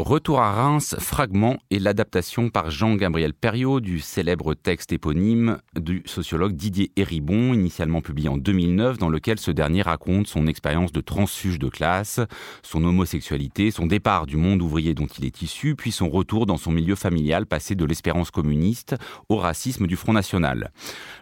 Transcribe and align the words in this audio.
Retour 0.00 0.40
à 0.40 0.52
Reims, 0.52 0.96
fragment 0.98 1.58
et 1.70 1.78
l'adaptation 1.78 2.48
par 2.48 2.70
Jean-Gabriel 2.70 3.34
Perriot 3.34 3.80
du 3.80 4.00
célèbre 4.00 4.54
texte 4.54 4.92
éponyme 4.92 5.58
du 5.78 6.02
sociologue 6.06 6.54
Didier 6.54 6.90
Héribon, 6.96 7.52
initialement 7.52 8.00
publié 8.00 8.30
en 8.30 8.38
2009, 8.38 8.96
dans 8.96 9.10
lequel 9.10 9.38
ce 9.38 9.50
dernier 9.50 9.82
raconte 9.82 10.26
son 10.26 10.46
expérience 10.46 10.90
de 10.92 11.02
transfuge 11.02 11.58
de 11.58 11.68
classe, 11.68 12.18
son 12.62 12.82
homosexualité, 12.82 13.70
son 13.70 13.84
départ 13.84 14.24
du 14.24 14.38
monde 14.38 14.62
ouvrier 14.62 14.94
dont 14.94 15.06
il 15.06 15.26
est 15.26 15.42
issu, 15.42 15.76
puis 15.76 15.92
son 15.92 16.08
retour 16.08 16.46
dans 16.46 16.56
son 16.56 16.72
milieu 16.72 16.94
familial 16.94 17.44
passé 17.44 17.74
de 17.74 17.84
l'espérance 17.84 18.30
communiste 18.30 18.96
au 19.28 19.36
racisme 19.36 19.86
du 19.86 19.96
Front 19.96 20.14
National. 20.14 20.72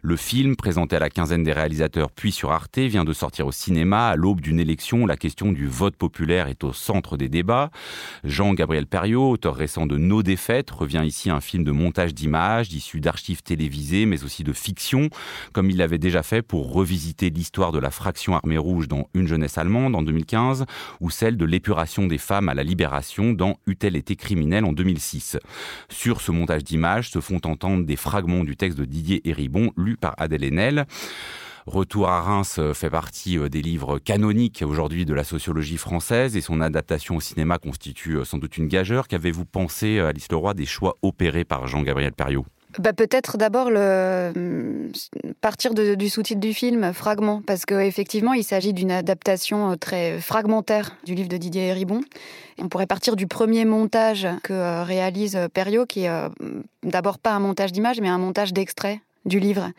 Le 0.02 0.14
film, 0.14 0.54
présenté 0.54 0.94
à 0.94 1.00
la 1.00 1.10
quinzaine 1.10 1.42
des 1.42 1.52
réalisateurs 1.52 2.12
puis 2.12 2.30
sur 2.30 2.52
Arte, 2.52 2.78
vient 2.78 3.04
de 3.04 3.12
sortir 3.12 3.48
au 3.48 3.52
cinéma 3.52 4.06
à 4.06 4.14
l'aube 4.14 4.40
d'une 4.40 4.60
élection 4.60 5.02
où 5.02 5.06
la 5.08 5.16
question 5.16 5.50
du 5.50 5.66
vote 5.66 5.96
populaire 5.96 6.46
est 6.46 6.62
au 6.62 6.72
centre 6.72 7.16
des 7.16 7.28
débats. 7.28 7.72
Jean 8.22 8.54
Gabriel 8.68 8.86
Perriot, 8.86 9.30
auteur 9.30 9.56
récent 9.56 9.86
de 9.86 9.96
Nos 9.96 10.22
défaites, 10.22 10.70
revient 10.70 11.02
ici 11.06 11.30
un 11.30 11.40
film 11.40 11.64
de 11.64 11.70
montage 11.70 12.12
d'images, 12.12 12.70
issu 12.70 13.00
d'archives 13.00 13.42
télévisées, 13.42 14.04
mais 14.04 14.24
aussi 14.24 14.44
de 14.44 14.52
fiction, 14.52 15.08
comme 15.54 15.70
il 15.70 15.78
l'avait 15.78 15.96
déjà 15.96 16.22
fait 16.22 16.42
pour 16.42 16.70
revisiter 16.70 17.30
l'histoire 17.30 17.72
de 17.72 17.78
la 17.78 17.90
fraction 17.90 18.36
armée 18.36 18.58
rouge 18.58 18.86
dans 18.86 19.08
Une 19.14 19.26
jeunesse 19.26 19.56
allemande 19.56 19.96
en 19.96 20.02
2015, 20.02 20.66
ou 21.00 21.08
celle 21.08 21.38
de 21.38 21.46
l'épuration 21.46 22.06
des 22.06 22.18
femmes 22.18 22.50
à 22.50 22.54
la 22.54 22.62
libération 22.62 23.32
dans 23.32 23.56
Eut-elle 23.66 23.96
été 23.96 24.16
criminelle 24.16 24.66
en 24.66 24.72
2006. 24.72 25.38
Sur 25.88 26.20
ce 26.20 26.30
montage 26.30 26.62
d'images 26.62 27.08
se 27.08 27.22
font 27.22 27.40
entendre 27.44 27.86
des 27.86 27.96
fragments 27.96 28.44
du 28.44 28.54
texte 28.54 28.76
de 28.76 28.84
Didier 28.84 29.26
Héribon, 29.26 29.72
lu 29.78 29.96
par 29.96 30.14
Adèle 30.18 30.44
Haenel. 30.44 30.84
Retour 31.68 32.08
à 32.08 32.22
Reims 32.22 32.56
euh, 32.58 32.72
fait 32.72 32.88
partie 32.88 33.36
euh, 33.36 33.50
des 33.50 33.60
livres 33.60 33.98
canoniques 33.98 34.64
aujourd'hui 34.66 35.04
de 35.04 35.12
la 35.12 35.22
sociologie 35.22 35.76
française 35.76 36.34
et 36.34 36.40
son 36.40 36.62
adaptation 36.62 37.16
au 37.16 37.20
cinéma 37.20 37.58
constitue 37.58 38.16
euh, 38.16 38.24
sans 38.24 38.38
doute 38.38 38.56
une 38.56 38.68
gageure. 38.68 39.06
Qu'avez-vous 39.06 39.44
pensé, 39.44 39.98
Alice 39.98 40.32
Leroy, 40.32 40.54
des 40.54 40.64
choix 40.64 40.96
opérés 41.02 41.44
par 41.44 41.66
Jean-Gabriel 41.66 42.12
Perriot? 42.12 42.46
Bah, 42.78 42.94
Peut-être 42.94 43.36
d'abord 43.36 43.70
le 43.70 44.90
partir 45.42 45.74
du 45.74 46.08
sous-titre 46.08 46.40
du 46.40 46.54
film, 46.54 46.94
Fragment, 46.94 47.42
parce 47.46 47.66
qu'effectivement, 47.66 48.32
il 48.32 48.44
s'agit 48.44 48.72
d'une 48.72 48.90
adaptation 48.90 49.76
très 49.76 50.20
fragmentaire 50.20 50.96
du 51.04 51.14
livre 51.14 51.28
de 51.28 51.36
Didier 51.36 51.66
Héribon. 51.66 52.00
On 52.58 52.68
pourrait 52.68 52.86
partir 52.86 53.14
du 53.14 53.26
premier 53.26 53.66
montage 53.66 54.26
que 54.42 54.84
réalise 54.84 55.38
Perriot, 55.52 55.86
qui 55.86 56.04
est 56.04 56.28
d'abord 56.82 57.18
pas 57.18 57.32
un 57.32 57.40
montage 57.40 57.72
d'images, 57.72 58.00
mais 58.00 58.08
un 58.08 58.18
montage 58.18 58.52
d'extraits 58.52 59.00
du 59.24 59.38
livre, 59.38 59.70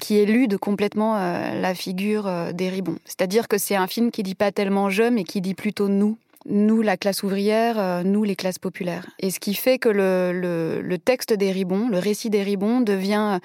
qui 0.00 0.16
élude 0.16 0.58
complètement 0.58 1.16
euh, 1.16 1.60
la 1.60 1.74
figure 1.74 2.26
euh, 2.26 2.52
des 2.52 2.68
Ribons. 2.68 2.98
C'est-à-dire 3.04 3.48
que 3.48 3.58
c'est 3.58 3.76
un 3.76 3.86
film 3.86 4.10
qui 4.10 4.22
dit 4.22 4.34
pas 4.34 4.52
tellement 4.52 4.90
je, 4.90 5.04
mais 5.04 5.24
qui 5.24 5.40
dit 5.40 5.54
plutôt 5.54 5.88
nous. 5.88 6.18
Nous, 6.46 6.82
la 6.82 6.96
classe 6.96 7.22
ouvrière, 7.22 7.78
euh, 7.78 8.02
nous, 8.02 8.24
les 8.24 8.36
classes 8.36 8.58
populaires. 8.58 9.06
Et 9.18 9.30
ce 9.30 9.40
qui 9.40 9.54
fait 9.54 9.78
que 9.78 9.88
le, 9.88 10.96
texte 10.98 11.32
des 11.32 11.50
Ribons, 11.52 11.88
le 11.88 11.98
récit 11.98 12.30
des 12.30 12.42
Ribons, 12.42 12.80
devient, 12.80 13.40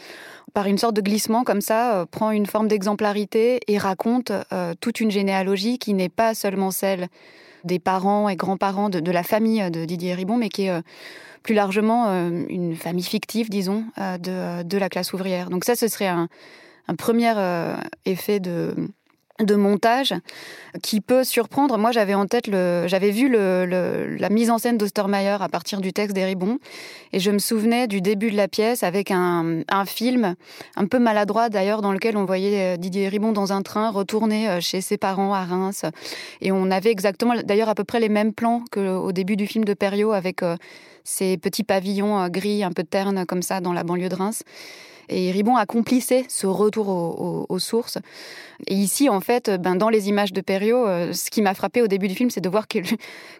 par 0.53 0.67
une 0.67 0.77
sorte 0.77 0.95
de 0.95 1.01
glissement 1.01 1.43
comme 1.43 1.61
ça, 1.61 2.05
prend 2.11 2.31
une 2.31 2.45
forme 2.45 2.67
d'exemplarité 2.67 3.59
et 3.67 3.77
raconte 3.77 4.31
toute 4.79 4.99
une 4.99 5.11
généalogie 5.11 5.79
qui 5.79 5.93
n'est 5.93 6.09
pas 6.09 6.33
seulement 6.33 6.71
celle 6.71 7.07
des 7.63 7.79
parents 7.79 8.29
et 8.29 8.35
grands-parents 8.35 8.89
de, 8.89 9.11
la 9.11 9.23
famille 9.23 9.69
de 9.71 9.85
Didier 9.85 10.13
Ribon, 10.13 10.37
mais 10.37 10.49
qui 10.49 10.67
est 10.67 10.81
plus 11.43 11.53
largement 11.53 12.07
euh, 12.07 12.45
une 12.49 12.75
famille 12.75 13.03
fictive, 13.03 13.49
disons, 13.49 13.83
euh, 13.99 14.63
de, 14.63 14.77
la 14.77 14.89
classe 14.89 15.13
ouvrière. 15.13 15.49
Donc 15.49 15.65
ça, 15.65 15.75
ce 15.75 15.87
serait 15.87 16.07
un, 16.07 16.29
premier 16.97 17.33
euh, 17.35 17.75
effet 18.05 18.39
de, 18.39 18.73
de 19.39 19.55
montage 19.55 20.13
qui 20.83 21.01
peut 21.01 21.23
surprendre. 21.23 21.77
Moi, 21.77 21.91
j'avais 21.91 22.13
en 22.13 22.27
tête, 22.27 22.45
j'avais 22.45 23.09
vu 23.11 23.29
la 23.29 24.29
mise 24.29 24.51
en 24.51 24.59
scène 24.59 24.77
d'Ostermeyer 24.77 25.37
à 25.39 25.49
partir 25.49 25.81
du 25.81 25.91
texte 25.91 26.15
d'Heribon, 26.15 26.59
et 27.11 27.19
je 27.19 27.31
me 27.31 27.39
souvenais 27.39 27.87
du 27.87 28.01
début 28.01 28.31
de 28.31 28.37
la 28.37 28.47
pièce 28.47 28.83
avec 28.83 29.11
un, 29.11 29.63
film 29.85 30.35
un 30.75 30.85
peu 30.85 30.99
maladroit 30.99 31.49
d'ailleurs, 31.49 31.81
dans 31.81 31.91
lequel 31.91 32.15
on 32.15 32.25
voyait 32.25 32.77
Didier 32.77 33.03
Héribon 33.03 33.31
dans 33.31 33.53
un 33.53 33.63
train 33.63 33.89
retourner 33.89 34.61
chez 34.61 34.81
ses 34.81 34.97
parents 34.97 35.33
à 35.33 35.43
Reims, 35.43 35.83
et 36.41 36.51
on 36.51 36.69
avait 36.69 36.91
exactement, 36.91 37.33
d'ailleurs, 37.43 37.69
à 37.69 37.75
peu 37.75 37.83
près 37.83 37.99
les 37.99 38.09
mêmes 38.09 38.33
plans 38.33 38.63
qu'au 38.71 39.11
début 39.11 39.35
du 39.35 39.47
film 39.47 39.65
de 39.65 39.73
Perriot 39.73 40.11
avec 40.11 40.41
ces 41.03 41.37
petits 41.37 41.63
pavillons 41.63 42.29
gris 42.29 42.63
un 42.63 42.71
peu 42.71 42.83
ternes 42.83 43.25
comme 43.25 43.41
ça 43.41 43.61
dans 43.61 43.73
la 43.73 43.83
banlieue 43.83 44.09
de 44.09 44.15
Reims. 44.15 44.43
Et 45.09 45.31
Ribon 45.31 45.55
accomplissait 45.55 46.25
ce 46.29 46.47
retour 46.47 46.89
aux, 47.49 47.59
sources. 47.59 47.97
Et 48.67 48.75
ici, 48.75 49.09
en 49.09 49.19
fait, 49.19 49.49
ben, 49.49 49.75
dans 49.75 49.89
les 49.89 50.09
images 50.09 50.31
de 50.31 50.41
Perriot, 50.41 50.87
euh, 50.87 51.13
ce 51.13 51.29
qui 51.29 51.41
m'a 51.41 51.53
frappé 51.53 51.81
au 51.81 51.87
début 51.87 52.07
du 52.07 52.15
film, 52.15 52.29
c'est 52.29 52.41
de 52.41 52.49
voir 52.49 52.65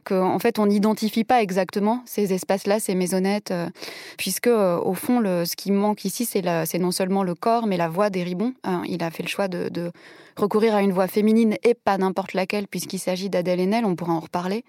qu'en 0.03 0.39
fait, 0.39 0.59
on 0.59 0.65
n'identifie 0.65 1.23
pas 1.23 1.41
exactement 1.41 2.01
ces 2.05 2.33
espaces-là, 2.33 2.79
ces 2.79 2.95
maisonnettes, 2.95 3.51
euh, 3.51 3.69
puisque 4.17 4.47
euh, 4.47 4.77
au 4.79 4.93
fond, 4.93 5.21
ce 5.23 5.55
qui 5.55 5.71
manque 5.71 6.05
ici, 6.05 6.25
c'est 6.25 6.79
non 6.79 6.91
seulement 6.91 7.23
le 7.23 7.35
corps, 7.35 7.67
mais 7.67 7.77
la 7.77 7.87
voix 7.87 8.09
des. 8.09 8.23
Hein. 8.63 8.83
il 8.87 9.03
a 9.03 9.11
fait 9.11 9.21
le 9.21 9.27
choix 9.27 9.47
de, 9.47 9.69
de, 9.69 9.91
recourir 10.37 10.75
à 10.75 10.81
une 10.81 10.91
voix 10.91 11.07
féminine 11.07 11.55
et 11.63 11.73
pas 11.73 11.97
n'importe 11.97 12.33
laquelle, 12.33 12.67
puisqu'il 12.67 12.99
s'agit 12.99 13.29
d'Adèle 13.29 13.59
Haenel, 13.59 13.85
on 13.85 13.95
pourra 13.95 14.13
en 14.13 14.19
reparler. 14.21 14.63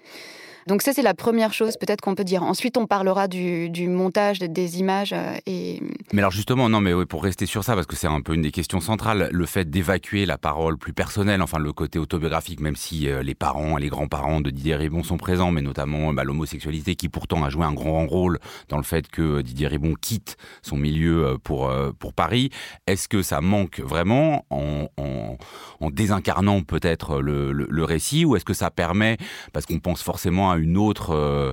Donc 0.67 0.83
ça, 0.83 0.93
c'est 0.93 1.03
la 1.03 1.15
première 1.15 1.53
chose 1.53 1.77
peut-être 1.77 2.01
qu'on 2.01 2.15
peut 2.15 2.25
dire. 2.25 2.43
Ensuite, 2.43 2.77
on 2.77 2.87
parlera 2.87 3.29
du, 3.29 3.71
montage, 3.89 4.39
des 4.39 4.79
images. 4.79 5.13
Euh, 5.13 5.37
et... 5.47 5.83
Mais 6.13 6.21
alors 6.21 6.31
justement, 6.31 6.69
non, 6.69 6.81
mais 6.81 6.93
pour 7.07 7.23
rester 7.23 7.47
sur 7.47 7.65
ça, 7.65 7.75
parce 7.75 7.87
que 7.87 7.97
c'est 7.97 8.07
un 8.07 8.21
peu 8.21 8.35
une 8.35 8.43
des 8.43 8.51
questions 8.51 8.81
centrales, 8.81 9.29
le 9.31 9.47
fait 9.47 9.69
d'évacuer 9.69 10.27
la 10.27 10.39
parole 10.39 10.79
plus 10.79 10.93
personnelle, 10.93 11.43
enfin 11.43 11.59
le 11.59 11.73
côté 11.73 11.99
autobiographique, 11.99 12.61
même 12.61 12.77
si 12.77 13.09
euh, 13.09 13.23
les 13.23 13.35
parents 13.35 13.77
et 13.79 13.81
les 13.81 13.89
grands-parents 13.89 14.41
de 14.41 14.51
Didier 14.51 14.77
Ribon 14.77 15.03
sont 15.03 15.19
présents, 15.19 15.51
mais 15.51 15.63
notamment 15.63 16.13
bah, 16.13 16.25
l'homosexualité 16.25 16.95
qui 16.95 17.09
pourtant 17.09 17.45
a 17.45 17.51
joué 17.51 17.65
un 17.65 17.75
grand 17.75 18.07
rôle 18.07 18.39
dans 18.69 18.79
le 18.79 18.85
fait 18.85 19.09
que 19.09 19.23
euh, 19.23 19.43
Didier 19.43 19.69
Ribon 19.69 19.95
quitte 20.01 20.37
son 20.63 20.77
milieu 20.77 21.37
pour, 21.43 21.71
pour 21.99 22.15
Paris. 22.15 22.51
Est-ce 22.87 23.09
que 23.09 23.23
ça 23.23 23.41
manque 23.41 23.81
vraiment 23.81 24.47
en, 24.51 24.89
en, 24.97 25.91
désincarnant 25.91 26.63
peut-être 26.63 27.21
le, 27.21 27.53
le, 27.53 27.67
le 27.69 27.85
récit 27.85 28.25
ou 28.25 28.37
est-ce 28.37 28.45
que 28.45 28.55
ça 28.55 28.71
permet, 28.71 29.19
parce 29.53 29.67
qu'on 29.67 29.79
pense 29.79 30.03
forcément 30.03 30.51
à 30.51 30.54
une 30.57 30.77
autre 30.77 31.11
euh, 31.15 31.53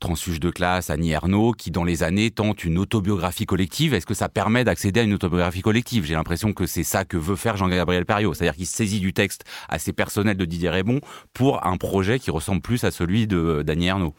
transfuge 0.00 0.40
de 0.40 0.50
classe, 0.50 0.90
Annie 0.90 1.10
Ernaux, 1.12 1.52
qui 1.52 1.70
dans 1.70 1.84
les 1.84 2.02
années 2.02 2.30
tente 2.30 2.64
une 2.64 2.78
autobiographie 2.78 3.46
collective. 3.46 3.94
Est-ce 3.94 4.06
que 4.06 4.14
ça 4.14 4.28
permet 4.28 4.64
d'accéder 4.64 5.00
à 5.00 5.02
une 5.02 5.14
autobiographie 5.14 5.62
collective? 5.62 6.04
J'ai 6.04 6.14
l'impression 6.14 6.52
que 6.52 6.66
c'est 6.66 6.84
ça 6.84 7.04
que 7.04 7.16
veut 7.16 7.36
faire 7.36 7.56
Jean-Gabriel 7.56 8.04
Perriot, 8.04 8.34
c'est-à-dire 8.34 8.56
qu'il 8.56 8.66
saisit 8.66 9.00
du 9.00 9.12
texte 9.12 9.44
assez 9.68 9.92
personnel 9.92 10.36
de 10.36 10.44
Didier 10.44 10.70
Rébon 10.70 11.00
pour 11.32 11.66
un 11.66 11.76
projet 11.76 12.18
qui 12.18 12.30
ressemble 12.30 12.60
plus 12.60 12.84
à 12.84 12.90
celui 12.90 13.26
d'Annie 13.26 13.86
Ernaux. 13.86 14.14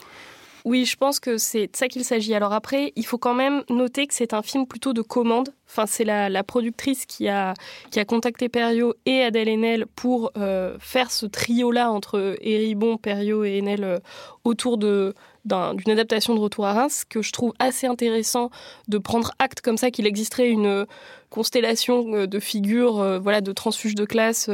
Oui, 0.66 0.86
je 0.86 0.98
pense 0.98 1.20
que 1.20 1.38
c'est 1.38 1.68
de 1.68 1.76
ça 1.76 1.88
qu'il 1.88 2.04
s'agit. 2.04 2.34
Alors 2.34 2.52
après, 2.52 2.92
il 2.96 3.06
faut 3.06 3.20
quand 3.20 3.36
même 3.36 3.64
noter 3.70 4.08
que 4.08 4.16
c'est 4.16 4.34
un 4.34 4.42
film 4.42 4.66
plutôt 4.66 4.94
de 4.94 5.04
commande. 5.04 5.50
Enfin, 5.68 5.86
c'est 5.88 6.04
la, 6.04 6.44
productrice 6.44 7.06
qui 7.06 7.28
a, 7.28 7.54
qui 7.92 8.00
a 8.00 8.06
contacté 8.06 8.50
Perriot 8.50 8.94
et 9.06 9.24
Adèle 9.24 9.50
Haenel 9.50 9.86
pour 9.96 10.32
euh, 10.38 10.78
faire 10.80 11.12
ce 11.12 11.26
trio-là 11.26 11.92
entre 11.92 12.38
Héribon, 12.42 12.98
Perriot 12.98 13.44
et 13.44 13.58
Haenel 13.58 13.84
euh, 13.84 14.00
autour 14.44 14.78
de 14.78 15.14
d'une 15.48 15.92
adaptation 15.92 16.34
de 16.34 16.40
Retour 16.40 16.66
à 16.66 16.74
Reims 16.74 17.04
que 17.08 17.22
je 17.22 17.32
trouve 17.32 17.54
assez 17.60 17.86
intéressant 17.86 18.50
de 18.88 18.98
prendre 18.98 19.32
acte 19.38 19.62
comme 19.62 19.78
ça 19.78 19.92
qu'il 19.92 20.08
existerait 20.08 20.50
une 20.50 20.88
constellation 21.30 22.16
euh, 22.16 22.26
de 22.26 22.40
figures, 22.40 23.20
voilà, 23.22 23.42
de 23.42 23.52
transfuges 23.52 23.94
de 23.94 24.06
classe 24.06 24.50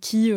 qui 0.00 0.30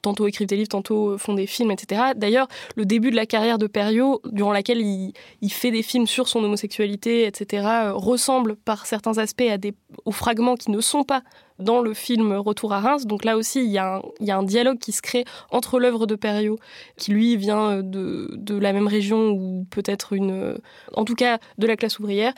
tantôt 0.00 0.26
écrivent 0.26 0.48
des 0.48 0.56
livres, 0.56 0.70
tantôt 0.70 1.18
font 1.18 1.34
des 1.34 1.46
films, 1.46 1.70
etc. 1.70 2.12
D'ailleurs, 2.16 2.48
le 2.76 2.86
début 2.86 3.10
de 3.10 3.16
la 3.16 3.26
carrière 3.26 3.58
de 3.58 3.66
Perriot, 3.66 4.22
durant 4.24 4.52
laquelle 4.52 4.80
il, 4.80 5.12
il 5.42 5.52
fait 5.52 5.70
des 5.70 5.82
films 5.82 6.06
sur 6.06 6.28
son 6.28 6.42
homosexualité, 6.42 7.26
etc., 7.26 7.66
ressemble 7.92 8.56
par 8.56 8.86
certains 8.86 9.18
aspects 9.18 9.42
à 9.42 9.58
aux 10.04 10.12
fragments 10.12 10.56
qui 10.56 10.70
ne 10.70 10.80
sont 10.80 11.04
pas 11.04 11.22
dans 11.58 11.80
le 11.80 11.94
film 11.94 12.32
Retour 12.32 12.72
à 12.72 12.80
Reims. 12.80 13.06
Donc 13.06 13.24
là 13.24 13.36
aussi, 13.36 13.60
il 13.64 13.70
y 13.70 13.78
a 13.78 14.02
un, 14.28 14.42
dialogue 14.42 14.78
qui 14.78 14.92
se 14.92 15.02
crée 15.02 15.24
entre 15.50 15.78
l'œuvre 15.78 16.06
de 16.06 16.16
Perriot, 16.16 16.58
qui 16.96 17.12
lui 17.12 17.36
vient 17.36 17.82
de, 17.82 18.28
de 18.32 18.58
la 18.58 18.72
même 18.72 18.88
région 18.88 19.30
ou 19.30 19.66
peut-être 19.70 20.12
une, 20.12 20.58
en 20.94 21.04
tout 21.04 21.14
cas 21.14 21.38
de 21.58 21.66
la 21.66 21.76
classe 21.76 21.98
ouvrière, 21.98 22.32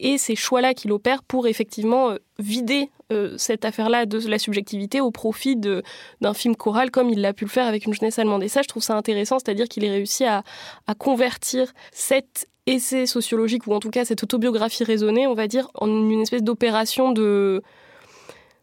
et 0.00 0.18
ces 0.18 0.36
choix-là 0.36 0.74
qu'il 0.74 0.92
opère 0.92 1.22
pour 1.22 1.46
effectivement 1.46 2.10
euh, 2.10 2.18
vider 2.38 2.90
euh, 3.10 3.36
cette 3.36 3.64
affaire-là 3.64 4.06
de 4.06 4.18
la 4.28 4.38
subjectivité 4.38 5.00
au 5.00 5.10
profit 5.10 5.56
d'un 5.56 6.34
film 6.34 6.56
choral 6.56 6.90
comme 6.90 7.10
il 7.10 7.20
l'a 7.20 7.32
pu 7.32 7.44
le 7.44 7.50
faire 7.50 7.66
avec 7.66 7.86
une 7.86 7.94
jeunesse 7.94 8.18
allemande. 8.18 8.42
Et 8.42 8.48
ça, 8.48 8.62
je 8.62 8.68
trouve 8.68 8.82
ça 8.82 8.94
intéressant, 8.96 9.38
c'est-à-dire 9.38 9.66
qu'il 9.66 9.84
ait 9.84 9.90
réussi 9.90 10.24
à, 10.24 10.42
à, 10.86 10.94
convertir 10.94 11.72
cet 11.92 12.48
essai 12.68 13.06
sociologique, 13.06 13.66
ou 13.66 13.74
en 13.74 13.80
tout 13.80 13.90
cas 13.90 14.04
cette 14.04 14.22
autobiographie 14.22 14.84
raisonnée, 14.84 15.26
on 15.26 15.34
va 15.34 15.46
dire, 15.46 15.68
en 15.74 15.88
une 15.88 16.20
espèce 16.20 16.42
d'opération 16.42 17.12
de 17.12 17.62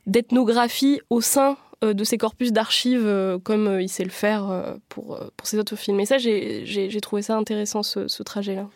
d'ethnographie 0.06 1.02
au 1.10 1.19
sein 1.19 1.57
de 1.94 2.04
ses 2.04 2.18
corpus 2.18 2.52
d'archives 2.52 3.40
comme 3.44 3.80
il 3.80 3.90
sait 3.90 4.04
le 4.04 4.10
faire 4.10 4.76
pour, 4.90 5.20
pour 5.38 5.48
ses 5.48 5.60
autres 5.60 5.76
films. 5.76 6.00
Et 6.00 6.06
ça, 6.06 6.18
j'ai 6.18 7.00
trouvé 7.02 7.22
ça 7.22 7.38
intéressant, 7.38 7.84
ce, 7.84 8.08
ce 8.08 8.24
trajet-là. 8.24 8.68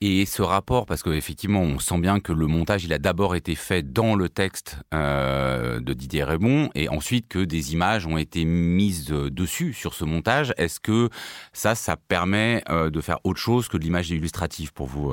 Et 0.00 0.26
ce 0.26 0.42
rapport, 0.42 0.86
parce 0.86 1.02
qu'effectivement, 1.02 1.60
on 1.60 1.78
sent 1.78 1.98
bien 1.98 2.20
que 2.20 2.32
le 2.32 2.46
montage, 2.46 2.84
il 2.84 2.92
a 2.92 2.98
d'abord 2.98 3.34
été 3.34 3.54
fait 3.54 3.82
dans 3.82 4.14
le 4.14 4.28
texte 4.28 4.78
de 4.92 5.92
Didier 5.92 6.24
Raymond, 6.24 6.70
et 6.74 6.88
ensuite 6.88 7.28
que 7.28 7.38
des 7.38 7.72
images 7.72 8.06
ont 8.06 8.18
été 8.18 8.44
mises 8.44 9.06
dessus 9.06 9.72
sur 9.72 9.94
ce 9.94 10.04
montage. 10.04 10.52
Est-ce 10.56 10.80
que 10.80 11.08
ça, 11.52 11.74
ça 11.74 11.96
permet 11.96 12.62
de 12.70 13.00
faire 13.00 13.18
autre 13.24 13.40
chose 13.40 13.68
que 13.68 13.76
de 13.76 13.82
l'image 13.82 14.10
illustrative 14.10 14.72
pour 14.72 14.86
vous, 14.86 15.12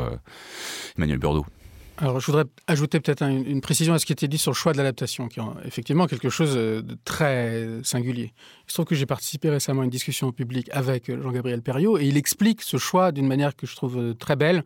Emmanuel 0.98 1.20
Burdeau 1.20 1.46
alors, 1.98 2.20
je 2.20 2.26
voudrais 2.26 2.46
ajouter 2.68 3.00
peut-être 3.00 3.22
une, 3.24 3.62
précision 3.62 3.94
à 3.94 4.00
ce 4.00 4.06
qui 4.06 4.14
était 4.14 4.28
dit 4.28 4.38
sur 4.38 4.52
le 4.52 4.56
choix 4.56 4.72
de 4.72 4.78
l'adaptation, 4.78 5.28
qui 5.28 5.40
est 5.40 5.44
effectivement 5.66 6.08
quelque 6.08 6.30
chose 6.30 6.56
de 6.56 6.98
très 7.06 7.68
singulier. 7.84 8.34
Il 8.66 8.70
se 8.72 8.74
trouve 8.74 8.86
que 8.86 8.96
j'ai 8.96 9.06
participé 9.06 9.50
récemment 9.50 9.82
à 9.82 9.84
une 9.84 9.92
discussion 9.92 10.32
publique 10.32 10.70
avec 10.72 11.12
Jean-Gabriel 11.12 11.62
Perriot, 11.62 12.00
et 12.00 12.06
il 12.06 12.18
explique 12.18 12.64
ce 12.64 12.78
choix 12.78 13.12
d'une 13.12 13.28
manière 13.28 13.56
que 13.56 13.68
je 13.68 13.76
trouve 13.76 14.16
très 14.16 14.36
belle, 14.36 14.64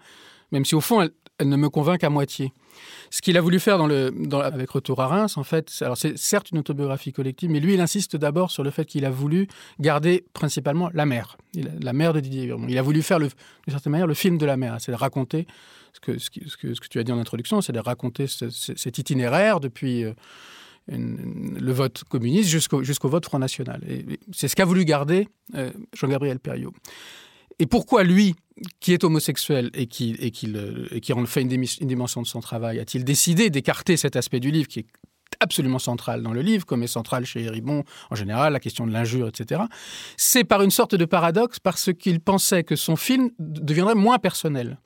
même 0.51 0.63
si 0.63 0.75
au 0.75 0.81
fond, 0.81 1.01
elle, 1.01 1.49
ne 1.49 1.57
me 1.57 1.69
convainc 1.69 1.99
qu'à 1.99 2.09
moitié. 2.09 2.53
Ce 3.09 3.21
qu'il 3.21 3.37
a 3.37 3.41
voulu 3.41 3.59
faire 3.59 3.79
avec 3.81 4.69
Retour 4.69 5.01
à 5.01 5.07
Reims, 5.07 5.37
en 5.37 5.43
fait, 5.43 5.69
c'est 5.95 6.17
certes 6.17 6.51
une 6.51 6.59
autobiographie 6.59 7.13
collective, 7.13 7.49
mais 7.49 7.59
lui, 7.59 7.75
il 7.75 7.81
insiste 7.81 8.15
d'abord 8.15 8.51
sur 8.51 8.63
le 8.63 8.71
fait 8.71 8.85
qu'il 8.85 9.05
a 9.05 9.09
voulu 9.09 9.47
garder 9.79 10.25
principalement 10.33 10.89
la 10.93 11.05
mère, 11.05 11.37
la 11.81 11.93
mère 11.93 12.13
de 12.13 12.19
Didier 12.19 12.53
Il 12.67 12.77
a 12.77 12.81
voulu 12.81 13.01
faire, 13.01 13.19
d'une 13.19 13.29
certaine 13.69 13.91
manière, 13.91 14.07
le 14.07 14.13
film 14.13 14.37
de 14.37 14.45
la 14.45 14.57
mère, 14.57 14.77
c'est 14.79 14.91
de 14.91 14.97
raconter 14.97 15.47
ce 15.93 15.99
que, 15.99 16.17
ce, 16.17 16.29
que, 16.29 16.73
ce 16.73 16.81
que, 16.81 16.87
tu 16.87 16.99
as 16.99 17.03
dit 17.03 17.11
en 17.11 17.19
introduction, 17.19 17.61
c'est 17.61 17.73
de 17.73 17.79
raconter 17.79 18.27
cet 18.27 18.97
itinéraire 18.97 19.59
depuis 19.59 20.03
euh, 20.03 20.13
le 20.87 21.71
vote 21.71 22.03
communiste 22.03 22.49
jusqu'au 22.49 23.09
vote 23.09 23.25
Front 23.25 23.39
National. 23.39 23.81
C'est 24.33 24.47
ce 24.47 24.55
qu'a 24.55 24.65
voulu 24.65 24.85
garder 24.85 25.27
euh, 25.55 25.71
Jean-Gabriel 25.93 26.39
Perriot. 26.39 26.73
Et 27.59 27.65
pourquoi 27.65 28.03
lui, 28.03 28.35
qui 28.79 28.93
est 28.93 29.03
homosexuel 29.03 29.69
et 29.73 29.87
qui, 29.87 30.15
et 30.19 30.31
qui 30.31 31.13
en 31.13 31.25
fait 31.25 31.41
une, 31.41 31.51
une 31.51 31.87
dimension 31.87 32.21
de 32.21 32.27
son 32.27 32.41
travail, 32.41 32.79
a-t-il 32.79 33.03
décidé 33.03 33.49
d'écarter 33.49 33.97
cet 33.97 34.15
aspect 34.15 34.39
du 34.39 34.51
livre 34.51 34.67
qui 34.67 34.79
est 34.79 34.87
absolument 35.39 35.79
central 35.79 36.21
dans 36.21 36.33
le 36.33 36.41
livre, 36.41 36.65
comme 36.65 36.83
est 36.83 36.87
central 36.87 37.25
chez 37.25 37.43
Héribon 37.43 37.83
en 38.09 38.15
général, 38.15 38.53
la 38.53 38.59
question 38.59 38.87
de 38.87 38.91
l'injure, 38.91 39.27
etc. 39.27 39.61
C'est 40.17 40.43
par 40.43 40.61
une 40.61 40.71
sorte 40.71 40.95
de 40.95 41.05
paradoxe 41.05 41.59
parce 41.59 41.91
qu'il 41.93 42.19
pensait 42.19 42.63
que 42.63 42.75
son 42.75 42.95
film 42.95 43.31
deviendrait 43.39 43.95
moins 43.95 44.19
personnel. 44.19 44.79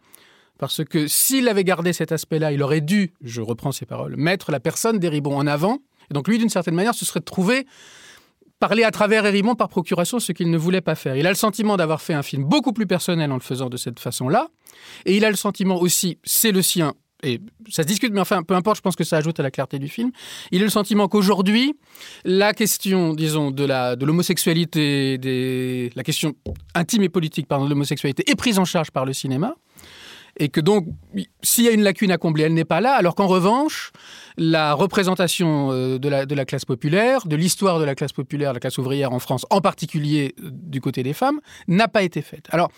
Parce 0.57 0.83
que 0.83 1.07
s'il 1.07 1.47
avait 1.47 1.63
gardé 1.63 1.93
cet 1.93 2.11
aspect-là, 2.11 2.51
il 2.51 2.61
aurait 2.61 2.81
dû, 2.81 3.13
je 3.21 3.41
reprends 3.41 3.71
ses 3.71 3.85
paroles, 3.85 4.15
mettre 4.17 4.51
la 4.51 4.59
personne 4.59 4.99
d'Héribon 4.99 5.37
en 5.37 5.47
avant. 5.47 5.79
Et 6.11 6.13
donc 6.13 6.27
lui, 6.27 6.37
d'une 6.37 6.49
certaine 6.49 6.75
manière, 6.75 6.93
se 6.93 7.05
serait 7.05 7.21
trouvé 7.21 7.65
parler 8.59 8.83
à 8.83 8.91
travers 8.91 9.25
Héribon 9.25 9.55
par 9.55 9.69
procuration, 9.69 10.19
ce 10.19 10.31
qu'il 10.31 10.49
ne 10.49 10.57
voulait 10.57 10.81
pas 10.81 10.95
faire. 10.95 11.15
Il 11.15 11.25
a 11.25 11.29
le 11.29 11.35
sentiment 11.35 11.77
d'avoir 11.77 12.01
fait 12.01 12.13
un 12.13 12.23
film 12.23 12.43
beaucoup 12.43 12.73
plus 12.73 12.87
personnel 12.87 13.31
en 13.31 13.35
le 13.35 13.41
faisant 13.41 13.69
de 13.69 13.77
cette 13.77 13.99
façon-là. 13.99 14.49
Et 15.05 15.15
il 15.17 15.25
a 15.25 15.29
le 15.29 15.35
sentiment 15.35 15.79
aussi, 15.79 16.17
c'est 16.23 16.51
le 16.51 16.61
sien, 16.61 16.93
et 17.23 17.41
ça 17.69 17.83
se 17.83 17.87
discute, 17.87 18.13
mais 18.13 18.21
enfin, 18.21 18.43
peu 18.43 18.53
importe, 18.53 18.77
je 18.77 18.81
pense 18.81 18.95
que 18.95 19.03
ça 19.03 19.17
ajoute 19.17 19.39
à 19.39 19.43
la 19.43 19.51
clarté 19.51 19.77
du 19.77 19.89
film. 19.89 20.11
Il 20.51 20.61
a 20.61 20.63
le 20.63 20.69
sentiment 20.69 21.07
qu'aujourd'hui, 21.07 21.73
la 22.23 22.53
question, 22.53 23.13
disons, 23.13 23.51
de 23.51 23.95
de 23.95 24.05
l'homosexualité, 24.05 25.91
la 25.95 26.03
question 26.03 26.33
intime 26.75 27.03
et 27.03 27.09
politique, 27.09 27.47
pardon, 27.47 27.65
de 27.65 27.69
l'homosexualité 27.69 28.23
est 28.29 28.35
prise 28.35 28.57
en 28.57 28.65
charge 28.65 28.91
par 28.91 29.05
le 29.05 29.13
cinéma 29.13 29.55
et 30.39 30.49
que 30.49 30.61
donc, 30.61 30.87
s'il 31.43 31.65
y 31.65 31.67
a 31.67 31.71
une 31.71 31.83
lacune 31.83 32.11
à 32.11 32.17
combler, 32.17 32.43
elle 32.43 32.53
n'est 32.53 32.65
pas 32.65 32.81
là, 32.81 32.93
alors 32.93 33.13
qu'en 33.13 33.27
revanche, 33.27 33.91
la 34.37 34.73
représentation 34.73 35.71
euh, 35.71 35.99
de 35.99 36.09
la, 36.09 36.45
classe 36.45 36.65
populaire, 36.65 37.27
de 37.27 37.35
l'histoire 37.35 37.79
de 37.79 37.83
la 37.83 37.93
classe 37.93 38.13
populaire, 38.13 38.51
de 38.51 38.55
la 38.55 38.59
classe 38.61 38.77
ouvrière 38.77 39.11
en 39.11 39.19
France, 39.19 39.45
en 39.49 39.61
particulier 39.61 40.33
euh, 40.39 40.49
du 40.51 40.81
côté 40.81 41.03
des 41.03 41.13
femmes, 41.13 41.39
n'a 41.67 41.87
pas 41.87 42.03
été 42.03 42.21
faite. 42.21 42.47
Alors, 42.51 42.71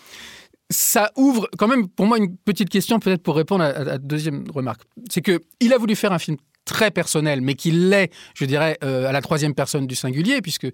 ça 0.70 1.12
ouvre 1.16 1.48
quand 1.56 1.68
même 1.68 1.88
pour 1.88 2.06
moi 2.06 2.18
une 2.18 2.36
petite 2.36 2.68
question, 2.68 2.98
peut-être 2.98 3.22
pour 3.22 3.36
répondre 3.36 3.62
à 3.62 3.84
la 3.84 3.98
deuxième 3.98 4.44
remarque. 4.50 4.82
C'est 5.08 5.22
qu'il 5.22 5.72
a 5.72 5.78
voulu 5.78 5.94
faire 5.94 6.12
un 6.12 6.18
film 6.18 6.36
très 6.64 6.90
personnel, 6.90 7.40
mais 7.40 7.54
qu'il 7.54 7.90
l'est, 7.90 8.10
je 8.34 8.44
dirais, 8.44 8.78
euh, 8.82 9.08
à 9.08 9.12
la 9.12 9.20
troisième 9.20 9.54
personne 9.54 9.86
du 9.86 9.94
singulier, 9.94 10.40
puisque 10.40 10.68